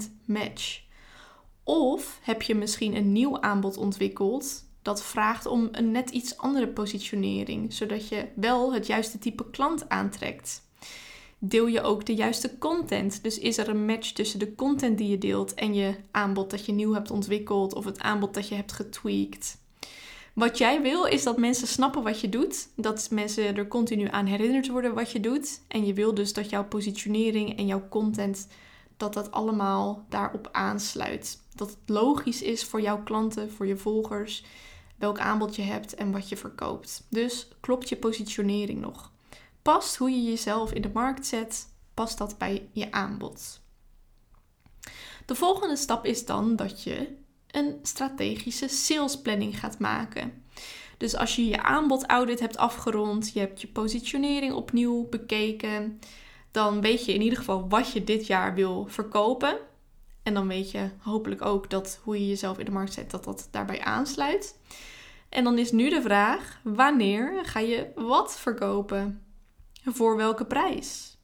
100% 0.08 0.12
match? 0.24 0.80
Of 1.64 2.18
heb 2.22 2.42
je 2.42 2.54
misschien 2.54 2.96
een 2.96 3.12
nieuw 3.12 3.40
aanbod 3.40 3.76
ontwikkeld 3.76 4.64
dat 4.82 5.02
vraagt 5.02 5.46
om 5.46 5.68
een 5.72 5.90
net 5.90 6.10
iets 6.10 6.36
andere 6.36 6.68
positionering, 6.68 7.72
zodat 7.72 8.08
je 8.08 8.24
wel 8.34 8.72
het 8.72 8.86
juiste 8.86 9.18
type 9.18 9.50
klant 9.50 9.88
aantrekt? 9.88 10.62
Deel 11.38 11.66
je 11.66 11.82
ook 11.82 12.06
de 12.06 12.14
juiste 12.14 12.58
content? 12.58 13.22
Dus 13.22 13.38
is 13.38 13.58
er 13.58 13.68
een 13.68 13.84
match 13.84 14.12
tussen 14.12 14.38
de 14.38 14.54
content 14.54 14.98
die 14.98 15.08
je 15.08 15.18
deelt 15.18 15.54
en 15.54 15.74
je 15.74 15.94
aanbod 16.10 16.50
dat 16.50 16.66
je 16.66 16.72
nieuw 16.72 16.92
hebt 16.92 17.10
ontwikkeld 17.10 17.74
of 17.74 17.84
het 17.84 18.00
aanbod 18.00 18.34
dat 18.34 18.48
je 18.48 18.54
hebt 18.54 18.72
getweakt? 18.72 19.58
Wat 20.38 20.58
jij 20.58 20.82
wil 20.82 21.04
is 21.04 21.22
dat 21.22 21.38
mensen 21.38 21.68
snappen 21.68 22.02
wat 22.02 22.20
je 22.20 22.28
doet. 22.28 22.68
Dat 22.76 23.08
mensen 23.10 23.56
er 23.56 23.68
continu 23.68 24.08
aan 24.10 24.26
herinnerd 24.26 24.68
worden 24.68 24.94
wat 24.94 25.12
je 25.12 25.20
doet. 25.20 25.60
En 25.68 25.86
je 25.86 25.92
wil 25.92 26.14
dus 26.14 26.32
dat 26.32 26.50
jouw 26.50 26.64
positionering 26.64 27.56
en 27.56 27.66
jouw 27.66 27.88
content, 27.88 28.48
dat 28.98 29.14
dat 29.14 29.30
allemaal 29.30 30.06
daarop 30.08 30.48
aansluit. 30.52 31.42
Dat 31.54 31.68
het 31.68 31.78
logisch 31.86 32.42
is 32.42 32.64
voor 32.64 32.80
jouw 32.80 33.02
klanten, 33.02 33.52
voor 33.52 33.66
je 33.66 33.76
volgers, 33.76 34.44
welk 34.96 35.18
aanbod 35.18 35.56
je 35.56 35.62
hebt 35.62 35.94
en 35.94 36.12
wat 36.12 36.28
je 36.28 36.36
verkoopt. 36.36 37.06
Dus 37.10 37.48
klopt 37.60 37.88
je 37.88 37.96
positionering 37.96 38.80
nog? 38.80 39.12
Past 39.62 39.96
hoe 39.96 40.10
je 40.10 40.22
jezelf 40.22 40.72
in 40.72 40.82
de 40.82 40.90
markt 40.92 41.26
zet, 41.26 41.68
past 41.94 42.18
dat 42.18 42.38
bij 42.38 42.68
je 42.72 42.92
aanbod? 42.92 43.60
De 45.26 45.34
volgende 45.34 45.76
stap 45.76 46.04
is 46.04 46.26
dan 46.26 46.56
dat 46.56 46.82
je 46.82 47.16
een 47.50 47.78
strategische 47.82 48.68
salesplanning 48.68 49.58
gaat 49.58 49.78
maken. 49.78 50.42
Dus 50.96 51.16
als 51.16 51.36
je 51.36 51.46
je 51.46 51.62
aanbodaudit 51.62 52.40
hebt 52.40 52.56
afgerond, 52.56 53.32
je 53.32 53.40
hebt 53.40 53.60
je 53.60 53.68
positionering 53.68 54.52
opnieuw 54.52 55.08
bekeken, 55.08 56.00
dan 56.50 56.80
weet 56.80 57.04
je 57.04 57.14
in 57.14 57.22
ieder 57.22 57.38
geval 57.38 57.68
wat 57.68 57.92
je 57.92 58.04
dit 58.04 58.26
jaar 58.26 58.54
wil 58.54 58.86
verkopen. 58.88 59.58
En 60.22 60.34
dan 60.34 60.48
weet 60.48 60.70
je 60.70 60.90
hopelijk 60.98 61.44
ook 61.44 61.70
dat 61.70 62.00
hoe 62.02 62.18
je 62.18 62.28
jezelf 62.28 62.58
in 62.58 62.64
de 62.64 62.70
markt 62.70 62.92
zet, 62.92 63.10
dat 63.10 63.24
dat 63.24 63.48
daarbij 63.50 63.80
aansluit. 63.80 64.58
En 65.28 65.44
dan 65.44 65.58
is 65.58 65.72
nu 65.72 65.90
de 65.90 66.02
vraag: 66.02 66.60
wanneer 66.62 67.40
ga 67.44 67.60
je 67.60 67.86
wat 67.94 68.38
verkopen? 68.38 69.22
Voor 69.84 70.16
welke 70.16 70.44
prijs? 70.44 71.16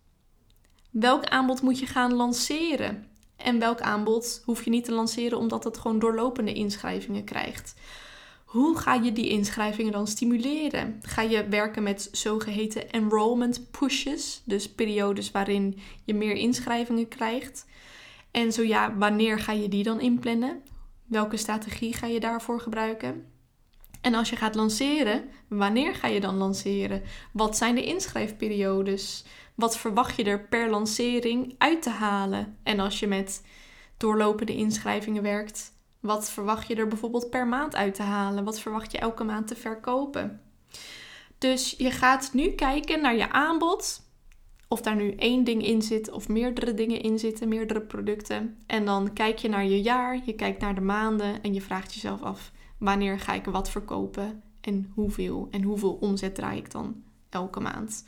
Welk 0.91 1.25
aanbod 1.25 1.63
moet 1.63 1.79
je 1.79 1.87
gaan 1.87 2.15
lanceren? 2.15 3.07
En 3.37 3.59
welk 3.59 3.81
aanbod 3.81 4.43
hoef 4.45 4.65
je 4.65 4.71
niet 4.71 4.85
te 4.85 4.93
lanceren 4.93 5.39
omdat 5.39 5.65
het 5.65 5.79
gewoon 5.79 5.99
doorlopende 5.99 6.53
inschrijvingen 6.53 7.25
krijgt. 7.25 7.75
Hoe 8.55 8.79
ga 8.79 8.95
je 8.95 9.13
die 9.13 9.29
inschrijvingen 9.29 9.93
dan 9.93 10.07
stimuleren? 10.07 10.99
Ga 11.03 11.23
je 11.23 11.49
werken 11.49 11.83
met 11.83 12.09
zogeheten 12.13 12.91
enrollment 12.91 13.71
pushes, 13.71 14.43
dus 14.45 14.71
periodes 14.71 15.31
waarin 15.31 15.79
je 16.05 16.15
meer 16.15 16.35
inschrijvingen 16.35 17.09
krijgt? 17.09 17.67
En 18.31 18.53
zo 18.53 18.63
ja, 18.63 18.97
wanneer 18.97 19.39
ga 19.39 19.53
je 19.53 19.69
die 19.69 19.83
dan 19.83 20.01
inplannen? 20.01 20.63
Welke 21.07 21.37
strategie 21.37 21.95
ga 21.95 22.07
je 22.07 22.21
daarvoor 22.21 22.61
gebruiken? 22.61 23.27
En 24.01 24.15
als 24.15 24.31
je 24.31 24.37
gaat 24.37 24.55
lanceren, 24.55 25.25
wanneer 25.49 25.95
ga 25.95 26.09
je 26.09 26.21
dan 26.21 26.37
lanceren? 26.37 27.03
Wat 27.33 27.57
zijn 27.57 27.75
de 27.75 27.85
inschrijfperiodes? 27.85 29.25
Wat 29.55 29.79
verwacht 29.79 30.17
je 30.17 30.25
er 30.25 30.41
per 30.41 30.71
lancering 30.71 31.55
uit 31.59 31.83
te 31.83 31.91
halen? 31.91 32.57
En 32.63 32.81
als 32.81 33.01
je 33.01 33.07
met 33.07 33.43
doorlopende 33.97 34.57
inschrijvingen 34.57 35.23
werkt, 35.23 35.74
wat 36.05 36.31
verwacht 36.31 36.67
je 36.67 36.75
er 36.75 36.89
bijvoorbeeld 36.89 37.31
per 37.31 37.47
maand 37.47 37.77
uit 37.77 37.95
te 37.95 38.03
halen? 38.03 38.45
Wat 38.45 38.61
verwacht 38.61 38.93
je 38.93 38.99
elke 38.99 39.25
maand 39.25 39.47
te 39.49 39.57
verkopen? 39.57 40.41
Dus 41.39 41.75
je 41.79 41.91
gaat 41.91 42.31
nu 42.33 42.51
kijken 42.51 43.01
naar 43.01 43.17
je 43.17 43.31
aanbod. 43.31 44.03
Of 44.69 44.81
daar 44.81 44.97
nu 44.97 45.15
één 45.15 45.45
ding 45.45 45.67
in 45.67 45.83
zit 45.83 46.11
of 46.11 46.29
meerdere 46.29 46.75
dingen 46.75 47.01
in 47.01 47.19
zitten, 47.19 47.49
meerdere 47.49 47.81
producten. 47.81 48.59
En 48.67 48.85
dan 48.85 49.13
kijk 49.13 49.39
je 49.39 49.49
naar 49.49 49.65
je 49.65 49.83
jaar, 49.83 50.21
je 50.25 50.35
kijkt 50.35 50.61
naar 50.61 50.75
de 50.75 50.81
maanden 50.81 51.43
en 51.43 51.55
je 51.55 51.63
vraagt 51.63 51.95
jezelf 51.95 52.23
af: 52.23 52.53
wanneer 52.79 53.19
ga 53.19 53.33
ik 53.33 53.45
wat 53.45 53.71
verkopen 53.71 54.43
en 54.61 54.93
hoeveel? 54.95 55.49
En 55.51 55.63
hoeveel 55.63 55.93
omzet 56.01 56.35
draai 56.35 56.59
ik 56.59 56.71
dan 56.71 57.03
elke 57.31 57.61
maand? 57.61 58.05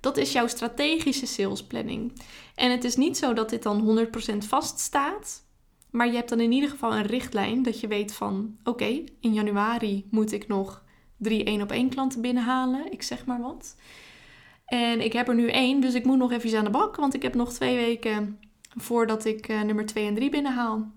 Dat 0.00 0.16
is 0.16 0.32
jouw 0.32 0.46
strategische 0.46 1.26
salesplanning. 1.26 2.12
En 2.54 2.70
het 2.70 2.84
is 2.84 2.96
niet 2.96 3.16
zo 3.16 3.32
dat 3.32 3.50
dit 3.50 3.62
dan 3.62 4.08
100% 4.34 4.36
vaststaat. 4.38 5.43
Maar 5.94 6.06
je 6.06 6.14
hebt 6.14 6.28
dan 6.28 6.40
in 6.40 6.52
ieder 6.52 6.70
geval 6.70 6.94
een 6.94 7.06
richtlijn 7.06 7.62
dat 7.62 7.80
je 7.80 7.86
weet 7.86 8.12
van 8.12 8.56
oké, 8.64 9.04
in 9.20 9.32
januari 9.32 10.06
moet 10.10 10.32
ik 10.32 10.46
nog 10.46 10.84
drie 11.16 11.44
één 11.44 11.62
op 11.62 11.70
één 11.70 11.88
klanten 11.88 12.20
binnenhalen. 12.20 12.92
Ik 12.92 13.02
zeg 13.02 13.26
maar 13.26 13.40
wat. 13.40 13.76
En 14.64 15.04
ik 15.04 15.12
heb 15.12 15.28
er 15.28 15.34
nu 15.34 15.48
één, 15.48 15.80
dus 15.80 15.94
ik 15.94 16.04
moet 16.04 16.18
nog 16.18 16.32
even 16.32 16.58
aan 16.58 16.64
de 16.64 16.70
bak. 16.70 16.96
Want 16.96 17.14
ik 17.14 17.22
heb 17.22 17.34
nog 17.34 17.52
twee 17.52 17.76
weken 17.76 18.38
voordat 18.76 19.24
ik 19.24 19.48
uh, 19.48 19.62
nummer 19.62 19.86
2 19.86 20.06
en 20.06 20.14
3 20.14 20.30
binnenhaal. 20.30 20.92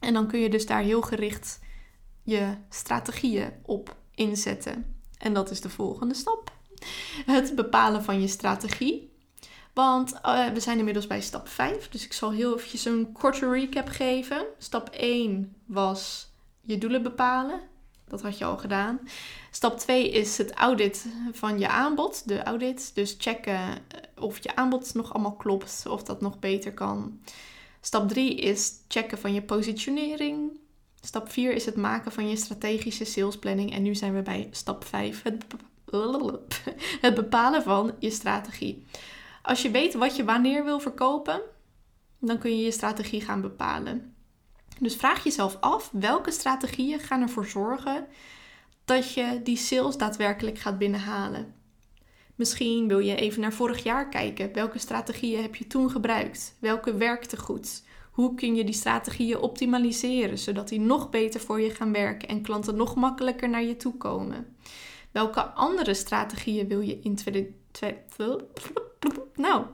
En 0.00 0.12
dan 0.12 0.26
kun 0.26 0.40
je 0.40 0.48
dus 0.50 0.66
daar 0.66 0.82
heel 0.82 1.02
gericht 1.02 1.60
je 2.22 2.54
strategieën 2.68 3.52
op 3.62 3.96
inzetten. 4.14 4.96
En 5.18 5.34
dat 5.34 5.50
is 5.50 5.60
de 5.60 5.70
volgende 5.70 6.14
stap 6.14 6.52
het 7.26 7.54
bepalen 7.54 8.04
van 8.04 8.20
je 8.20 8.28
strategie. 8.28 9.13
Want 9.74 10.14
uh, 10.26 10.48
we 10.48 10.60
zijn 10.60 10.78
inmiddels 10.78 11.06
bij 11.06 11.20
stap 11.20 11.48
5. 11.48 11.88
Dus 11.88 12.04
ik 12.04 12.12
zal 12.12 12.30
heel 12.30 12.54
eventjes 12.54 12.84
een 12.84 13.12
korte 13.12 13.50
recap 13.50 13.88
geven. 13.88 14.46
Stap 14.58 14.88
1 14.88 15.56
was 15.66 16.28
je 16.60 16.78
doelen 16.78 17.02
bepalen. 17.02 17.60
Dat 18.08 18.22
had 18.22 18.38
je 18.38 18.44
al 18.44 18.56
gedaan. 18.56 19.00
Stap 19.50 19.78
2 19.78 20.10
is 20.10 20.38
het 20.38 20.52
audit 20.52 21.06
van 21.32 21.58
je 21.58 21.68
aanbod. 21.68 22.28
De 22.28 22.42
audit. 22.42 22.90
Dus 22.94 23.14
checken 23.18 23.54
eh, 23.54 23.78
of 24.16 24.42
je 24.42 24.56
aanbod 24.56 24.94
nog 24.94 25.12
allemaal 25.12 25.36
klopt. 25.36 25.84
Of 25.88 26.02
dat 26.02 26.20
nog 26.20 26.38
beter 26.38 26.72
kan. 26.72 27.20
Stap 27.80 28.08
3 28.08 28.34
is 28.34 28.72
checken 28.88 29.18
van 29.18 29.34
je 29.34 29.42
positionering. 29.42 30.58
Stap 31.00 31.32
4 31.32 31.52
is 31.52 31.66
het 31.66 31.76
maken 31.76 32.12
van 32.12 32.28
je 32.28 32.36
strategische 32.36 33.04
salesplanning. 33.04 33.72
En 33.72 33.82
nu 33.82 33.94
zijn 33.94 34.14
we 34.14 34.22
bij 34.22 34.48
stap 34.50 34.84
5. 34.84 35.22
Het 35.22 35.44
het 37.00 37.14
bepalen 37.14 37.62
van 37.62 37.94
je 37.98 38.10
strategie. 38.10 38.86
Als 39.44 39.62
je 39.62 39.70
weet 39.70 39.94
wat 39.94 40.16
je 40.16 40.24
wanneer 40.24 40.64
wil 40.64 40.80
verkopen, 40.80 41.40
dan 42.18 42.38
kun 42.38 42.56
je 42.56 42.64
je 42.64 42.70
strategie 42.70 43.20
gaan 43.20 43.40
bepalen. 43.40 44.14
Dus 44.78 44.96
vraag 44.96 45.24
jezelf 45.24 45.56
af 45.60 45.90
welke 45.92 46.30
strategieën 46.30 46.98
gaan 46.98 47.22
ervoor 47.22 47.46
zorgen 47.46 48.06
dat 48.84 49.12
je 49.12 49.40
die 49.42 49.56
sales 49.56 49.96
daadwerkelijk 49.96 50.58
gaat 50.58 50.78
binnenhalen. 50.78 51.54
Misschien 52.34 52.88
wil 52.88 52.98
je 52.98 53.16
even 53.16 53.40
naar 53.40 53.52
vorig 53.52 53.82
jaar 53.82 54.08
kijken. 54.08 54.52
Welke 54.52 54.78
strategieën 54.78 55.42
heb 55.42 55.54
je 55.54 55.66
toen 55.66 55.90
gebruikt? 55.90 56.56
Welke 56.60 56.94
werkte 56.94 57.36
goed? 57.36 57.82
Hoe 58.10 58.34
kun 58.34 58.54
je 58.54 58.64
die 58.64 58.74
strategieën 58.74 59.38
optimaliseren 59.38 60.38
zodat 60.38 60.68
die 60.68 60.80
nog 60.80 61.10
beter 61.10 61.40
voor 61.40 61.60
je 61.60 61.70
gaan 61.70 61.92
werken 61.92 62.28
en 62.28 62.42
klanten 62.42 62.76
nog 62.76 62.94
makkelijker 62.94 63.48
naar 63.48 63.64
je 63.64 63.76
toe 63.76 63.96
komen? 63.96 64.56
Welke 65.10 65.42
andere 65.42 65.94
strategieën 65.94 66.68
wil 66.68 66.80
je 66.80 67.00
2023? 67.74 69.24
Nou, 69.34 69.64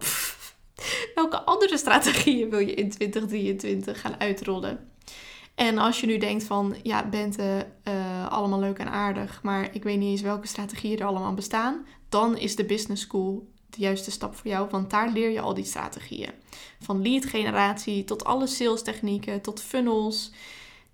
welke 1.15 1.43
andere 1.43 1.77
strategieën 1.77 2.51
wil 2.51 2.59
je 2.59 2.75
in 2.75 2.91
2023 2.91 4.01
gaan 4.01 4.21
uitrollen? 4.21 4.91
En 5.55 5.79
als 5.79 6.01
je 6.01 6.07
nu 6.07 6.19
denkt 6.19 6.45
van, 6.45 6.75
ja, 6.83 7.09
Bente, 7.09 7.67
uh, 7.89 8.27
allemaal 8.29 8.61
leuk 8.61 8.79
en 8.79 8.91
aardig, 8.91 9.43
maar 9.43 9.75
ik 9.75 9.83
weet 9.83 9.99
niet 9.99 10.11
eens 10.11 10.21
welke 10.21 10.47
strategieën 10.47 10.99
er 10.99 11.07
allemaal 11.07 11.35
bestaan, 11.35 11.87
dan 12.09 12.37
is 12.37 12.57
de 12.57 12.65
Business 12.65 13.03
School 13.03 13.49
de 13.71 13.81
juiste 13.81 14.11
stap 14.11 14.35
voor 14.35 14.51
jou, 14.51 14.69
want 14.71 14.91
daar 14.91 15.11
leer 15.11 15.31
je 15.31 15.41
al 15.41 15.55
die 15.55 15.65
strategieën. 15.65 16.31
Van 16.81 17.03
lead 17.03 17.25
generatie 17.25 18.05
tot 18.05 18.25
alle 18.25 18.47
sales 18.47 18.83
technieken, 18.83 19.41
tot 19.41 19.61
funnels. 19.61 20.33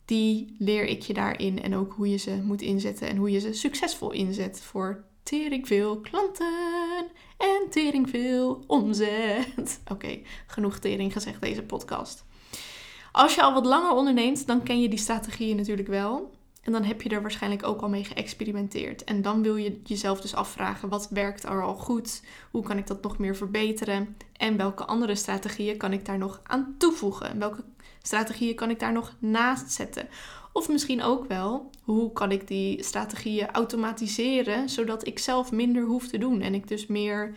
Die 0.05 0.55
leer 0.59 0.85
ik 0.85 1.03
je 1.03 1.15
daarin 1.15 1.63
en 1.63 1.77
ook 1.77 1.93
hoe 1.93 2.11
je 2.11 2.17
ze 2.17 2.43
moet 2.43 2.63
inzetten 2.63 3.09
en 3.09 3.17
hoe 3.17 3.31
je 3.31 3.39
ze 3.39 3.53
succesvol 3.53 4.11
inzet 4.11 4.61
voor 4.61 5.05
tering 5.27 5.67
veel 5.67 6.01
klanten 6.01 7.07
en 7.37 7.67
tering 7.71 8.11
veel 8.11 8.65
omzet. 8.67 9.81
Oké, 9.93 10.19
genoeg 10.47 10.79
tering 10.79 11.13
gezegd 11.13 11.41
deze 11.41 11.63
podcast. 11.63 12.25
Als 13.13 13.35
je 13.35 13.43
al 13.43 13.53
wat 13.53 13.67
langer 13.67 13.91
onderneemt, 13.91 14.47
dan 14.47 14.63
ken 14.63 14.81
je 14.81 14.89
die 14.89 14.99
strategieën 14.99 15.57
natuurlijk 15.57 15.89
wel. 15.89 16.35
En 16.63 16.73
dan 16.73 16.85
heb 16.85 17.03
je 17.03 17.09
er 17.09 17.23
waarschijnlijk 17.23 17.67
ook 17.67 17.81
al 17.81 17.89
mee 17.89 18.05
geëxperimenteerd. 18.05 19.05
En 19.05 19.23
dan 19.23 19.43
wil 19.43 19.57
je 19.57 19.81
jezelf 19.85 20.21
dus 20.21 20.35
afvragen: 20.35 20.89
wat 20.89 21.09
werkt 21.09 21.45
er 21.45 21.63
al 21.63 21.75
goed? 21.75 22.23
Hoe 22.51 22.63
kan 22.63 22.79
ik 22.79 22.87
dat 22.87 23.03
nog 23.03 23.19
meer 23.19 23.37
verbeteren? 23.37 24.17
En 24.33 24.57
welke 24.57 24.85
andere 24.85 25.15
strategieën 25.15 25.77
kan 25.77 25.93
ik 25.93 26.07
daar 26.07 26.19
nog 26.19 26.41
aan 26.43 26.75
toevoegen? 26.79 27.39
Welke 27.39 27.65
strategieën 28.03 28.55
kan 28.55 28.71
ik 28.71 28.79
daar 28.79 28.93
nog 28.93 29.17
naast 29.19 29.73
zetten? 29.73 30.09
Of 30.57 30.69
misschien 30.69 31.03
ook 31.03 31.29
wel, 31.29 31.71
hoe 31.83 32.13
kan 32.13 32.33
ik 32.33 32.47
die 32.47 32.83
strategieën 32.83 33.51
automatiseren 33.51 34.69
zodat 34.69 35.07
ik 35.07 35.19
zelf 35.19 35.53
minder 35.53 35.83
hoef 35.85 36.09
te 36.09 36.19
doen 36.19 36.41
en 36.41 36.55
ik 36.55 36.69
dus 36.69 36.87
meer 36.87 37.35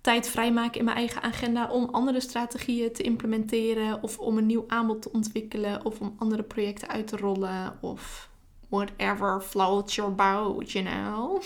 tijd 0.00 0.28
vrijmaak 0.28 0.76
in 0.76 0.84
mijn 0.84 0.96
eigen 0.96 1.22
agenda 1.22 1.70
om 1.70 1.88
andere 1.92 2.20
strategieën 2.20 2.92
te 2.92 3.02
implementeren 3.02 4.02
of 4.02 4.18
om 4.18 4.38
een 4.38 4.46
nieuw 4.46 4.64
aanbod 4.66 5.02
te 5.02 5.12
ontwikkelen 5.12 5.84
of 5.84 6.00
om 6.00 6.14
andere 6.18 6.42
projecten 6.42 6.88
uit 6.88 7.06
te 7.06 7.16
rollen 7.16 7.78
of 7.80 8.30
whatever 8.68 9.40
floats 9.40 9.94
your 9.94 10.14
boat, 10.14 10.72
you 10.72 10.84
know. 10.84 11.42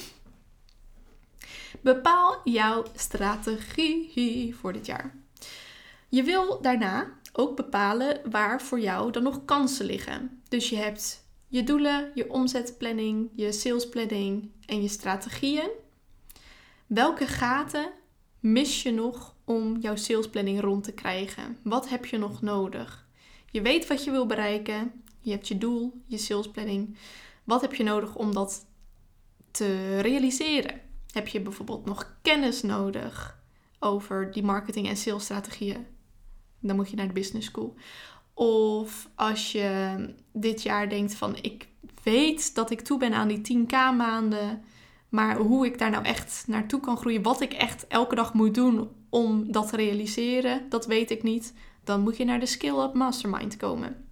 Bepaal 1.80 2.40
jouw 2.44 2.84
strategie 2.94 4.56
voor 4.56 4.72
dit 4.72 4.86
jaar. 4.86 5.14
Je 6.08 6.22
wil 6.22 6.60
daarna 6.62 7.06
ook 7.32 7.56
bepalen 7.56 8.20
waar 8.30 8.62
voor 8.62 8.80
jou 8.80 9.12
dan 9.12 9.22
nog 9.22 9.44
kansen 9.44 9.86
liggen. 9.86 10.37
Dus 10.48 10.68
je 10.68 10.76
hebt 10.76 11.26
je 11.48 11.64
doelen, 11.64 12.10
je 12.14 12.30
omzetplanning, 12.30 13.30
je 13.34 13.52
salesplanning 13.52 14.50
en 14.66 14.82
je 14.82 14.88
strategieën. 14.88 15.70
Welke 16.86 17.26
gaten 17.26 17.90
mis 18.40 18.82
je 18.82 18.90
nog 18.90 19.34
om 19.44 19.76
jouw 19.76 19.96
salesplanning 19.96 20.60
rond 20.60 20.84
te 20.84 20.92
krijgen? 20.92 21.58
Wat 21.62 21.88
heb 21.88 22.06
je 22.06 22.18
nog 22.18 22.42
nodig? 22.42 23.06
Je 23.50 23.62
weet 23.62 23.86
wat 23.86 24.04
je 24.04 24.10
wil 24.10 24.26
bereiken. 24.26 25.02
Je 25.20 25.30
hebt 25.30 25.48
je 25.48 25.58
doel, 25.58 26.02
je 26.06 26.18
salesplanning. 26.18 26.96
Wat 27.44 27.60
heb 27.60 27.74
je 27.74 27.82
nodig 27.82 28.14
om 28.14 28.34
dat 28.34 28.66
te 29.50 30.00
realiseren? 30.00 30.80
Heb 31.12 31.28
je 31.28 31.40
bijvoorbeeld 31.40 31.84
nog 31.84 32.16
kennis 32.22 32.62
nodig 32.62 33.38
over 33.78 34.32
die 34.32 34.42
marketing- 34.42 34.88
en 34.88 34.96
salesstrategieën? 34.96 35.86
Dan 36.60 36.76
moet 36.76 36.90
je 36.90 36.96
naar 36.96 37.06
de 37.06 37.12
business 37.12 37.46
school. 37.46 37.74
Of 38.38 39.08
als 39.14 39.52
je 39.52 39.96
dit 40.32 40.62
jaar 40.62 40.88
denkt 40.88 41.14
van 41.14 41.36
ik 41.42 41.68
weet 42.02 42.54
dat 42.54 42.70
ik 42.70 42.80
toe 42.80 42.98
ben 42.98 43.12
aan 43.12 43.28
die 43.28 43.66
10k 43.66 43.70
maanden, 43.96 44.62
maar 45.08 45.36
hoe 45.36 45.66
ik 45.66 45.78
daar 45.78 45.90
nou 45.90 46.04
echt 46.04 46.44
naartoe 46.46 46.80
kan 46.80 46.96
groeien, 46.96 47.22
wat 47.22 47.40
ik 47.40 47.52
echt 47.52 47.86
elke 47.86 48.14
dag 48.14 48.34
moet 48.34 48.54
doen 48.54 48.88
om 49.08 49.52
dat 49.52 49.68
te 49.68 49.76
realiseren, 49.76 50.66
dat 50.68 50.86
weet 50.86 51.10
ik 51.10 51.22
niet. 51.22 51.54
Dan 51.84 52.00
moet 52.00 52.16
je 52.16 52.24
naar 52.24 52.40
de 52.40 52.46
Skill 52.46 52.78
Up 52.78 52.94
Mastermind 52.94 53.56
komen. 53.56 54.08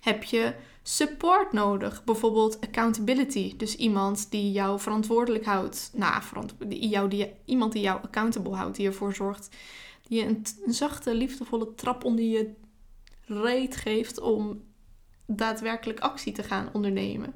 Heb 0.00 0.24
je 0.24 0.54
support 0.82 1.52
nodig. 1.52 2.04
Bijvoorbeeld 2.04 2.60
accountability. 2.60 3.56
Dus 3.56 3.76
iemand 3.76 4.30
die 4.30 4.52
jou 4.52 4.80
verantwoordelijk 4.80 5.44
houdt. 5.44 5.90
Nou, 5.94 6.22
jou, 6.68 7.08
die, 7.08 7.32
iemand 7.44 7.72
die 7.72 7.82
jou 7.82 8.02
accountable 8.02 8.54
houdt. 8.54 8.76
Die 8.76 8.86
ervoor 8.86 9.14
zorgt. 9.14 9.56
Die 10.08 10.18
je 10.18 10.26
een, 10.26 10.44
een 10.66 10.74
zachte, 10.74 11.14
liefdevolle 11.14 11.74
trap 11.74 12.04
onder 12.04 12.24
je 12.24 12.54
reet 13.28 13.76
geeft 13.76 14.20
om 14.20 14.62
daadwerkelijk 15.26 16.00
actie 16.00 16.32
te 16.32 16.42
gaan 16.42 16.68
ondernemen. 16.72 17.34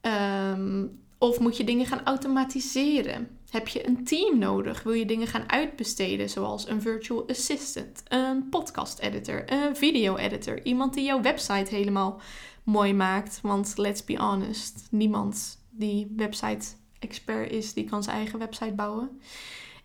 Ehm, 0.00 0.86
of 1.18 1.40
moet 1.40 1.56
je 1.56 1.64
dingen 1.64 1.86
gaan 1.86 2.04
automatiseren? 2.04 3.38
Heb 3.50 3.68
je 3.68 3.86
een 3.86 4.04
team 4.04 4.38
nodig? 4.38 4.82
Wil 4.82 4.92
je 4.92 5.06
dingen 5.06 5.26
gaan 5.26 5.50
uitbesteden, 5.50 6.30
zoals 6.30 6.68
een 6.68 6.82
virtual 6.82 7.28
assistant, 7.28 8.02
een 8.08 8.48
podcast 8.48 8.98
editor, 8.98 9.52
een 9.52 9.76
video 9.76 10.16
editor, 10.16 10.62
iemand 10.62 10.94
die 10.94 11.04
jouw 11.04 11.20
website 11.20 11.74
helemaal 11.74 12.20
mooi 12.62 12.94
maakt. 12.94 13.38
Want 13.42 13.72
let's 13.76 14.04
be 14.04 14.16
honest, 14.16 14.86
niemand 14.90 15.58
die 15.70 16.12
website 16.16 16.66
expert 16.98 17.50
is, 17.50 17.74
die 17.74 17.84
kan 17.84 18.02
zijn 18.02 18.16
eigen 18.16 18.38
website 18.38 18.72
bouwen. 18.72 19.20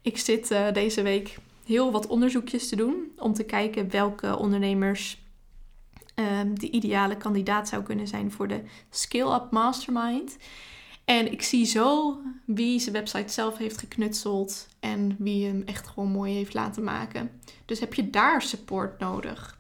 Ik 0.02 0.18
zit 0.18 0.52
uh, 0.52 0.72
deze 0.72 1.02
week 1.02 1.38
heel 1.66 1.92
wat 1.92 2.08
onderzoekjes 2.08 2.70
te 2.70 2.76
doen 2.76 3.12
om 3.18 3.34
te 3.34 3.44
kijken 3.44 3.90
welke 3.90 4.38
ondernemers 4.38 5.24
um, 6.16 6.60
de 6.60 6.70
ideale 6.70 7.18
kandidaat 7.18 7.68
zou 7.68 7.84
kunnen 7.84 8.08
zijn 8.08 8.32
voor 8.32 8.48
de 8.48 8.64
Skill 8.90 9.34
Up 9.34 9.52
Mastermind. 9.52 10.38
En 11.06 11.32
ik 11.32 11.42
zie 11.42 11.66
zo 11.66 12.18
wie 12.46 12.80
zijn 12.80 12.96
website 12.96 13.34
zelf 13.34 13.58
heeft 13.58 13.78
geknutseld 13.78 14.68
en 14.80 15.16
wie 15.20 15.46
hem 15.46 15.64
echt 15.66 15.88
gewoon 15.88 16.10
mooi 16.10 16.34
heeft 16.34 16.54
laten 16.54 16.84
maken. 16.84 17.42
Dus 17.66 17.80
heb 17.80 17.94
je 17.94 18.10
daar 18.10 18.42
support 18.42 19.00
nodig? 19.00 19.60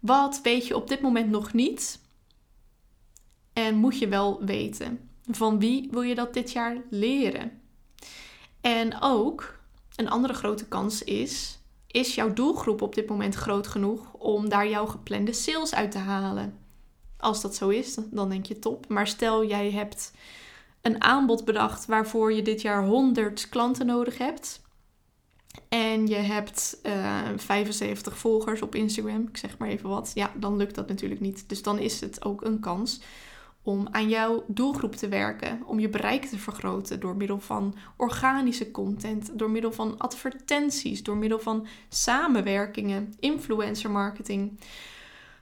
Wat 0.00 0.40
weet 0.42 0.66
je 0.66 0.76
op 0.76 0.88
dit 0.88 1.00
moment 1.00 1.30
nog 1.30 1.52
niet? 1.52 2.00
En 3.52 3.76
moet 3.76 3.98
je 3.98 4.08
wel 4.08 4.44
weten. 4.44 5.08
Van 5.30 5.58
wie 5.58 5.88
wil 5.90 6.02
je 6.02 6.14
dat 6.14 6.34
dit 6.34 6.52
jaar 6.52 6.76
leren? 6.90 7.60
En 8.60 9.00
ook 9.00 9.55
een 9.96 10.10
andere 10.10 10.34
grote 10.34 10.66
kans 10.66 11.02
is: 11.02 11.58
is 11.86 12.14
jouw 12.14 12.32
doelgroep 12.32 12.82
op 12.82 12.94
dit 12.94 13.08
moment 13.08 13.34
groot 13.34 13.66
genoeg 13.66 14.12
om 14.12 14.48
daar 14.48 14.68
jouw 14.68 14.86
geplande 14.86 15.32
sales 15.32 15.74
uit 15.74 15.90
te 15.90 15.98
halen? 15.98 16.58
Als 17.18 17.40
dat 17.42 17.54
zo 17.54 17.68
is, 17.68 17.98
dan 18.10 18.28
denk 18.28 18.46
je 18.46 18.58
top. 18.58 18.88
Maar 18.88 19.06
stel 19.06 19.44
jij 19.44 19.70
hebt 19.70 20.12
een 20.82 21.02
aanbod 21.02 21.44
bedacht 21.44 21.86
waarvoor 21.86 22.32
je 22.32 22.42
dit 22.42 22.60
jaar 22.62 22.84
100 22.84 23.48
klanten 23.48 23.86
nodig 23.86 24.18
hebt. 24.18 24.60
En 25.68 26.06
je 26.06 26.14
hebt 26.14 26.78
uh, 26.82 27.28
eh, 27.30 27.38
75 27.38 28.18
volgers 28.18 28.62
op 28.62 28.74
Instagram, 28.74 29.28
ik 29.28 29.36
zeg 29.36 29.58
maar 29.58 29.68
even 29.68 29.88
wat. 29.88 30.10
Ja, 30.14 30.32
dan 30.36 30.56
lukt 30.56 30.74
dat 30.74 30.88
natuurlijk 30.88 31.20
niet. 31.20 31.48
Dus 31.48 31.62
dan 31.62 31.78
is 31.78 32.00
het 32.00 32.24
ook 32.24 32.44
een 32.44 32.60
kans 32.60 33.00
om 33.66 33.88
aan 33.90 34.08
jouw 34.08 34.44
doelgroep 34.46 34.94
te 34.94 35.08
werken, 35.08 35.62
om 35.64 35.78
je 35.78 35.88
bereik 35.88 36.24
te 36.24 36.38
vergroten 36.38 37.00
door 37.00 37.16
middel 37.16 37.40
van 37.40 37.74
organische 37.96 38.70
content, 38.70 39.38
door 39.38 39.50
middel 39.50 39.72
van 39.72 39.98
advertenties, 39.98 41.02
door 41.02 41.16
middel 41.16 41.38
van 41.38 41.66
samenwerkingen, 41.88 43.14
influencer 43.20 43.90
marketing. 43.90 44.60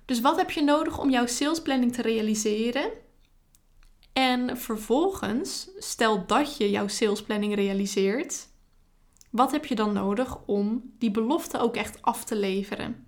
Dus 0.05 0.21
wat 0.21 0.37
heb 0.37 0.51
je 0.51 0.63
nodig 0.63 0.99
om 0.99 1.11
jouw 1.11 1.27
salesplanning 1.27 1.93
te 1.93 2.03
realiseren? 2.03 2.91
En 4.13 4.59
vervolgens, 4.59 5.69
stel 5.79 6.27
dat 6.27 6.57
je 6.57 6.71
jouw 6.71 6.89
salesplanning 6.89 7.55
realiseert, 7.55 8.49
wat 9.31 9.53
heb 9.53 9.65
je 9.65 9.75
dan 9.75 9.93
nodig 9.93 10.39
om 10.47 10.93
die 10.99 11.11
belofte 11.11 11.59
ook 11.59 11.77
echt 11.77 12.03
af 12.03 12.25
te 12.25 12.37
leveren? 12.37 13.07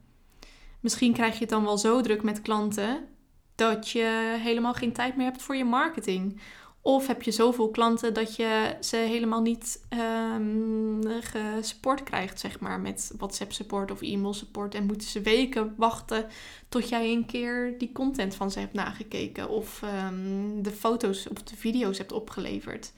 Misschien 0.80 1.12
krijg 1.12 1.34
je 1.34 1.40
het 1.40 1.48
dan 1.48 1.64
wel 1.64 1.78
zo 1.78 2.00
druk 2.00 2.22
met 2.22 2.42
klanten 2.42 3.14
dat 3.56 3.90
je 3.90 4.36
helemaal 4.38 4.74
geen 4.74 4.92
tijd 4.92 5.16
meer 5.16 5.26
hebt 5.26 5.42
voor 5.42 5.56
je 5.56 5.64
marketing. 5.64 6.40
Of 6.86 7.06
heb 7.06 7.22
je 7.22 7.30
zoveel 7.30 7.70
klanten 7.70 8.14
dat 8.14 8.36
je 8.36 8.76
ze 8.80 8.96
helemaal 8.96 9.40
niet 9.40 9.86
um, 10.34 11.00
gesupport 11.20 12.02
krijgt, 12.02 12.40
zeg 12.40 12.60
maar, 12.60 12.80
met 12.80 13.12
WhatsApp 13.18 13.52
support 13.52 13.90
of 13.90 14.02
e-mail 14.02 14.34
support. 14.34 14.74
En 14.74 14.86
moeten 14.86 15.08
ze 15.08 15.20
weken 15.20 15.74
wachten 15.76 16.26
tot 16.68 16.88
jij 16.88 17.12
een 17.12 17.26
keer 17.26 17.78
die 17.78 17.92
content 17.92 18.34
van 18.34 18.50
ze 18.50 18.58
hebt 18.58 18.72
nagekeken. 18.72 19.48
Of 19.48 19.82
ehm, 19.82 20.62
de 20.62 20.70
foto's 20.70 21.28
of 21.30 21.42
de 21.42 21.56
video's 21.56 21.98
hebt 21.98 22.12
opgeleverd. 22.12 22.92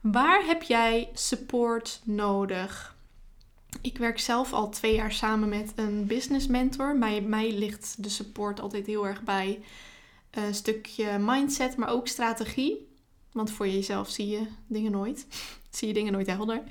Waar 0.00 0.44
heb 0.46 0.62
jij 0.62 1.10
support 1.12 2.00
nodig? 2.04 2.96
Ik 3.80 3.98
werk 3.98 4.18
zelf 4.18 4.52
al 4.52 4.70
twee 4.70 4.94
jaar 4.94 5.12
samen 5.12 5.48
met 5.48 5.72
een 5.74 6.06
business 6.06 6.46
mentor. 6.46 6.96
Mij 7.22 7.52
ligt 7.52 8.02
de 8.02 8.08
support 8.08 8.60
altijd 8.60 8.86
heel 8.86 9.06
erg 9.06 9.22
bij 9.22 9.60
een 10.30 10.54
stukje 10.54 11.18
mindset, 11.18 11.76
maar 11.76 11.88
ook 11.88 12.08
strategie. 12.08 12.88
Want 13.32 13.50
voor 13.50 13.68
jezelf 13.68 14.10
zie 14.10 14.28
je 14.28 14.46
dingen 14.66 14.92
nooit. 14.92 15.26
zie 15.70 15.88
je 15.88 15.94
dingen 15.94 16.12
nooit 16.12 16.26
helder. 16.26 16.62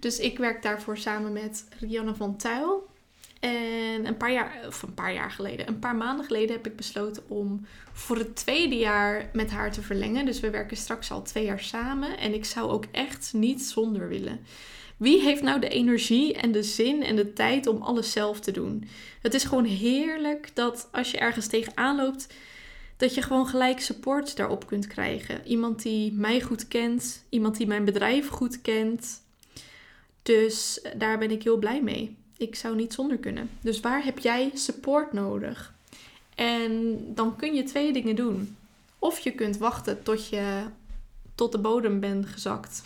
Dus 0.00 0.18
ik 0.18 0.38
werk 0.38 0.62
daarvoor 0.62 0.98
samen 0.98 1.32
met 1.32 1.66
Rianne 1.80 2.14
van 2.14 2.36
Tuil. 2.36 2.88
En 3.40 4.06
een 4.06 4.16
paar 4.16 4.32
jaar, 4.32 4.64
of 4.66 4.82
een 4.82 4.94
paar 4.94 5.14
jaar 5.14 5.30
geleden, 5.30 5.68
een 5.68 5.78
paar 5.78 5.96
maanden 5.96 6.24
geleden 6.24 6.56
heb 6.56 6.66
ik 6.66 6.76
besloten 6.76 7.22
om 7.28 7.66
voor 7.92 8.16
het 8.16 8.36
tweede 8.36 8.76
jaar 8.76 9.30
met 9.32 9.50
haar 9.50 9.72
te 9.72 9.82
verlengen. 9.82 10.26
Dus 10.26 10.40
we 10.40 10.50
werken 10.50 10.76
straks 10.76 11.10
al 11.10 11.22
twee 11.22 11.44
jaar 11.44 11.60
samen. 11.60 12.18
En 12.18 12.34
ik 12.34 12.44
zou 12.44 12.70
ook 12.70 12.84
echt 12.92 13.32
niet 13.32 13.62
zonder 13.62 14.08
willen. 14.08 14.40
Wie 14.96 15.20
heeft 15.20 15.42
nou 15.42 15.60
de 15.60 15.68
energie 15.68 16.34
en 16.34 16.52
de 16.52 16.62
zin 16.62 17.02
en 17.02 17.16
de 17.16 17.32
tijd 17.32 17.66
om 17.66 17.82
alles 17.82 18.12
zelf 18.12 18.40
te 18.40 18.50
doen? 18.50 18.88
Het 19.22 19.34
is 19.34 19.44
gewoon 19.44 19.64
heerlijk 19.64 20.50
dat 20.54 20.88
als 20.92 21.10
je 21.10 21.18
ergens 21.18 21.46
tegenaan 21.46 21.96
loopt, 21.96 22.26
dat 22.96 23.14
je 23.14 23.22
gewoon 23.22 23.46
gelijk 23.46 23.80
support 23.80 24.36
daarop 24.36 24.66
kunt 24.66 24.86
krijgen. 24.86 25.46
Iemand 25.46 25.82
die 25.82 26.12
mij 26.12 26.40
goed 26.40 26.68
kent, 26.68 27.24
iemand 27.28 27.56
die 27.56 27.66
mijn 27.66 27.84
bedrijf 27.84 28.28
goed 28.28 28.62
kent. 28.62 29.22
Dus 30.22 30.80
daar 30.96 31.18
ben 31.18 31.30
ik 31.30 31.42
heel 31.42 31.56
blij 31.56 31.82
mee. 31.82 32.16
Ik 32.36 32.54
zou 32.54 32.76
niet 32.76 32.94
zonder 32.94 33.18
kunnen. 33.18 33.50
Dus 33.60 33.80
waar 33.80 34.04
heb 34.04 34.18
jij 34.18 34.50
support 34.54 35.12
nodig? 35.12 35.74
En 36.34 36.98
dan 37.14 37.36
kun 37.36 37.54
je 37.54 37.62
twee 37.62 37.92
dingen 37.92 38.16
doen. 38.16 38.56
Of 38.98 39.18
je 39.18 39.32
kunt 39.32 39.56
wachten 39.56 40.02
tot 40.02 40.28
je 40.28 40.62
tot 41.34 41.52
de 41.52 41.58
bodem 41.58 42.00
bent 42.00 42.26
gezakt. 42.26 42.82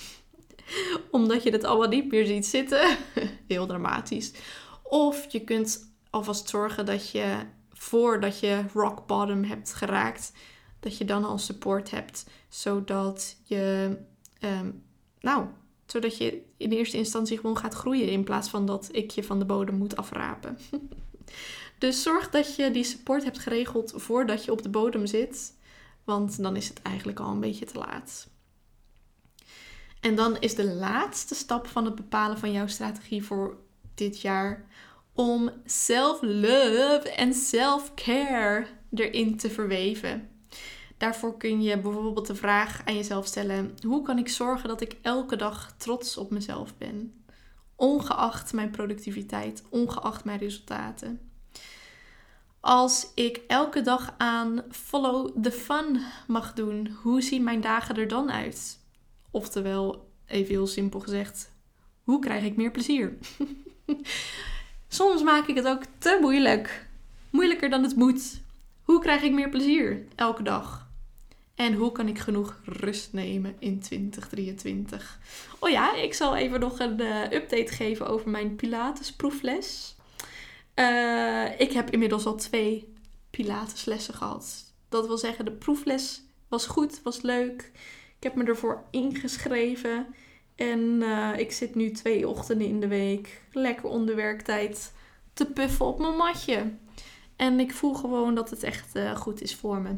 Omdat 1.11 1.43
je 1.43 1.51
het 1.51 1.65
allemaal 1.65 1.89
niet 1.89 2.11
meer 2.11 2.27
ziet 2.27 2.47
zitten. 2.47 2.97
Heel 3.49 3.67
dramatisch. 3.67 4.33
Of 4.83 5.33
je 5.33 5.41
kunt 5.41 5.93
alvast 6.11 6.49
zorgen 6.49 6.87
dat 6.87 7.11
je 7.11 7.37
voordat 7.73 8.41
je 8.41 8.65
rock 8.73 9.07
bottom 9.07 9.45
hebt 9.45 9.75
geraakt, 9.75 10.33
dat 10.81 10.99
je 10.99 11.05
dan 11.05 11.25
al 11.25 11.39
support 11.39 11.91
hebt. 11.91 12.27
Zodat 12.49 13.37
je, 13.43 13.97
ehm, 14.41 14.71
nou, 15.21 15.47
zodat 15.87 16.19
je 16.19 16.43
in 16.57 16.71
eerste 16.71 16.97
instantie 16.97 17.37
gewoon 17.37 17.59
gaat 17.59 17.75
groeien 17.75 18.09
in 18.09 18.25
plaats 18.25 18.49
van 18.49 18.67
dat 18.67 18.89
ik 18.93 19.11
je 19.11 19.25
van 19.25 19.39
de 19.39 19.45
bodem 19.45 19.75
moet 19.75 19.97
afrapen. 19.97 20.59
dus 21.79 22.03
zorg 22.03 22.31
dat 22.31 22.57
je 22.57 22.71
die 22.71 22.85
support 22.85 23.25
hebt 23.25 23.39
geregeld 23.39 23.93
voordat 23.97 24.45
je 24.45 24.53
op 24.53 24.63
de 24.63 24.69
bodem 24.69 25.07
zit, 25.07 25.55
want 26.05 26.43
dan 26.43 26.57
is 26.57 26.69
het 26.69 26.83
eigenlijk 26.83 27.21
al 27.21 27.31
een 27.31 27.41
beetje 27.41 27.67
te 27.67 27.79
laat. 27.79 28.29
En 30.01 30.15
dan 30.15 30.39
is 30.39 30.55
de 30.55 30.65
laatste 30.65 31.35
stap 31.35 31.67
van 31.67 31.85
het 31.85 31.95
bepalen 31.95 32.39
van 32.39 32.53
jouw 32.53 32.67
strategie 32.67 33.25
voor 33.25 33.57
dit 33.95 34.21
jaar 34.21 34.67
om 35.13 35.51
self-love 35.65 37.13
en 37.17 37.35
self-care 37.35 38.67
erin 38.95 39.37
te 39.37 39.51
verweven. 39.51 40.29
Daarvoor 40.97 41.37
kun 41.37 41.63
je 41.63 41.79
bijvoorbeeld 41.79 42.27
de 42.27 42.35
vraag 42.35 42.83
aan 42.85 42.95
jezelf 42.95 43.27
stellen: 43.27 43.75
hoe 43.87 44.03
kan 44.03 44.19
ik 44.19 44.29
zorgen 44.29 44.69
dat 44.69 44.81
ik 44.81 44.97
elke 45.03 45.37
dag 45.37 45.75
trots 45.77 46.17
op 46.17 46.31
mezelf 46.31 46.77
ben? 46.79 47.25
Ongeacht 47.77 48.53
mijn 48.53 48.71
productiviteit, 48.71 49.63
ongeacht 49.69 50.25
mijn 50.25 50.39
resultaten. 50.39 51.31
Als 52.61 53.13
ik 53.15 53.41
elke 53.47 53.83
dag 53.83 54.15
aan 54.17 54.63
follow 54.71 55.43
the 55.43 55.53
fun 55.53 56.01
mag 56.27 56.53
doen, 56.53 56.97
hoe 57.03 57.23
zien 57.23 57.45
mijn 57.45 57.61
dagen 57.61 57.97
er 57.97 58.09
dan 58.09 58.31
uit? 58.31 58.80
Oftewel, 59.31 60.11
even 60.27 60.51
heel 60.51 60.67
simpel 60.67 61.01
gezegd, 61.01 61.53
hoe 62.03 62.19
krijg 62.19 62.45
ik 62.45 62.57
meer 62.57 62.71
plezier? 62.71 63.19
Soms 64.89 65.23
maak 65.23 65.47
ik 65.47 65.55
het 65.55 65.67
ook 65.67 65.83
te 65.99 66.19
moeilijk. 66.21 66.89
Moeilijker 67.31 67.71
dan 67.71 67.83
het 67.83 67.97
moet. 67.97 68.41
Hoe 68.83 69.01
krijg 69.01 69.23
ik 69.23 69.33
meer 69.33 69.49
plezier 69.49 70.05
elke 70.15 70.43
dag? 70.43 70.89
En 71.55 71.75
hoe 71.75 71.93
kan 71.93 72.09
ik 72.09 72.19
genoeg 72.19 72.61
rust 72.65 73.13
nemen 73.13 73.57
in 73.59 73.81
2023? 73.81 75.19
Oh 75.59 75.71
ja, 75.71 75.95
ik 75.95 76.15
zal 76.15 76.37
even 76.37 76.61
nog 76.61 76.79
een 76.79 77.01
uh, 77.01 77.23
update 77.23 77.73
geven 77.73 78.07
over 78.07 78.31
mijn 78.31 78.57
Pilates 78.57 79.13
proefles. 79.13 79.97
Uh, 80.75 81.61
ik 81.61 81.73
heb 81.73 81.91
inmiddels 81.91 82.27
al 82.27 82.35
twee 82.35 82.93
Pilateslessen 83.31 84.15
gehad. 84.15 84.75
Dat 84.89 85.07
wil 85.07 85.19
zeggen, 85.19 85.45
de 85.45 85.53
proefles 85.53 86.23
was 86.49 86.67
goed, 86.67 87.03
was 87.03 87.23
leuk. 87.23 87.71
Ik 88.21 88.27
heb 88.27 88.35
me 88.35 88.45
ervoor 88.45 88.85
ingeschreven. 88.91 90.07
En 90.57 90.81
uh, 90.81 91.31
ik 91.37 91.53
zit 91.53 91.75
nu 91.75 91.91
twee 91.91 92.29
ochtenden 92.29 92.67
in 92.67 92.81
de 92.81 92.89
week 92.89 93.43
lekker 93.53 93.85
onder 93.85 94.17
werktijd 94.17 94.93
te 95.33 95.47
puffen 95.47 95.87
op 95.87 95.99
mijn 95.99 96.17
matje. 96.17 96.73
En 97.37 97.61
ik 97.61 97.73
voel 97.73 97.95
gewoon 97.95 98.35
dat 98.35 98.51
het 98.51 98.63
echt 98.63 98.97
uh, 98.97 99.17
goed 99.17 99.43
is 99.43 99.55
voor 99.55 99.81
me. 99.81 99.97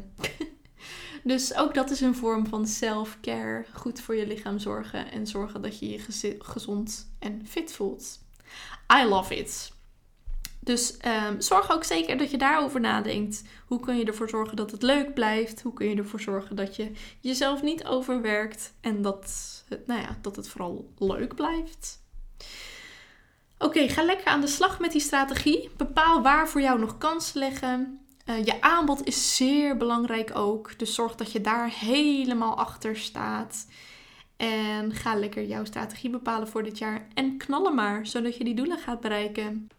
dus 1.33 1.55
ook 1.55 1.73
dat 1.73 1.89
is 1.89 2.01
een 2.01 2.15
vorm 2.15 2.47
van 2.47 2.67
self-care. 2.67 3.65
Goed 3.73 4.01
voor 4.01 4.15
je 4.15 4.27
lichaam 4.27 4.59
zorgen 4.59 5.11
en 5.11 5.27
zorgen 5.27 5.61
dat 5.61 5.79
je 5.79 5.89
je 5.89 6.35
gezond 6.39 7.13
en 7.19 7.41
fit 7.47 7.73
voelt. 7.73 8.19
I 9.01 9.05
love 9.05 9.35
it. 9.35 9.71
Dus 10.63 10.97
um, 11.27 11.41
zorg 11.41 11.71
ook 11.71 11.83
zeker 11.83 12.17
dat 12.17 12.31
je 12.31 12.37
daarover 12.37 12.79
nadenkt. 12.79 13.43
Hoe 13.67 13.79
kun 13.79 13.97
je 13.97 14.05
ervoor 14.05 14.29
zorgen 14.29 14.55
dat 14.55 14.71
het 14.71 14.81
leuk 14.81 15.13
blijft? 15.13 15.61
Hoe 15.61 15.73
kun 15.73 15.89
je 15.89 15.95
ervoor 15.95 16.19
zorgen 16.19 16.55
dat 16.55 16.75
je 16.75 16.91
jezelf 17.19 17.61
niet 17.61 17.85
overwerkt 17.85 18.73
en 18.81 19.01
dat 19.01 19.31
het, 19.69 19.87
nou 19.87 20.01
ja, 20.01 20.17
dat 20.21 20.35
het 20.35 20.49
vooral 20.49 20.93
leuk 20.97 21.35
blijft? 21.35 22.01
Oké, 23.57 23.89
ga 23.89 24.03
lekker 24.03 24.25
aan 24.25 24.41
de 24.41 24.47
slag 24.47 24.79
met 24.79 24.91
die 24.91 25.01
strategie. 25.01 25.69
Bepaal 25.77 26.21
waar 26.21 26.49
voor 26.49 26.61
jou 26.61 26.79
nog 26.79 26.97
kansen 26.97 27.39
liggen. 27.39 27.99
Uh, 28.25 28.45
je 28.45 28.61
aanbod 28.61 29.07
is 29.07 29.35
zeer 29.35 29.77
belangrijk 29.77 30.35
ook. 30.35 30.79
Dus 30.79 30.93
zorg 30.93 31.15
dat 31.15 31.31
je 31.31 31.41
daar 31.41 31.69
helemaal 31.69 32.57
achter 32.57 32.97
staat. 32.97 33.67
En 34.37 34.93
ga 34.93 35.15
lekker 35.15 35.45
jouw 35.45 35.65
strategie 35.65 36.09
bepalen 36.09 36.47
voor 36.47 36.63
dit 36.63 36.77
jaar. 36.77 37.07
En 37.13 37.37
knallen 37.37 37.75
maar, 37.75 38.07
zodat 38.07 38.37
je 38.37 38.43
die 38.43 38.55
doelen 38.55 38.77
gaat 38.77 38.99
bereiken. 38.99 39.69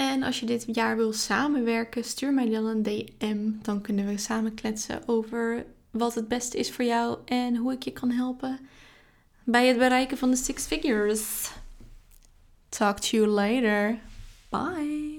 En 0.00 0.22
als 0.22 0.40
je 0.40 0.46
dit 0.46 0.64
jaar 0.66 0.96
wil 0.96 1.12
samenwerken, 1.12 2.04
stuur 2.04 2.32
mij 2.32 2.50
dan 2.50 2.66
een 2.66 2.82
DM. 2.82 3.50
Dan 3.62 3.80
kunnen 3.80 4.06
we 4.06 4.18
samen 4.18 4.54
kletsen 4.54 5.02
over 5.06 5.66
wat 5.90 6.14
het 6.14 6.28
beste 6.28 6.58
is 6.58 6.72
voor 6.72 6.84
jou 6.84 7.18
en 7.24 7.56
hoe 7.56 7.72
ik 7.72 7.82
je 7.82 7.92
kan 7.92 8.10
helpen 8.10 8.58
bij 9.44 9.66
het 9.66 9.78
bereiken 9.78 10.18
van 10.18 10.30
de 10.30 10.36
six 10.36 10.64
figures. 10.66 11.50
Talk 12.68 12.98
to 12.98 13.16
you 13.16 13.26
later. 13.26 13.98
Bye. 14.48 15.09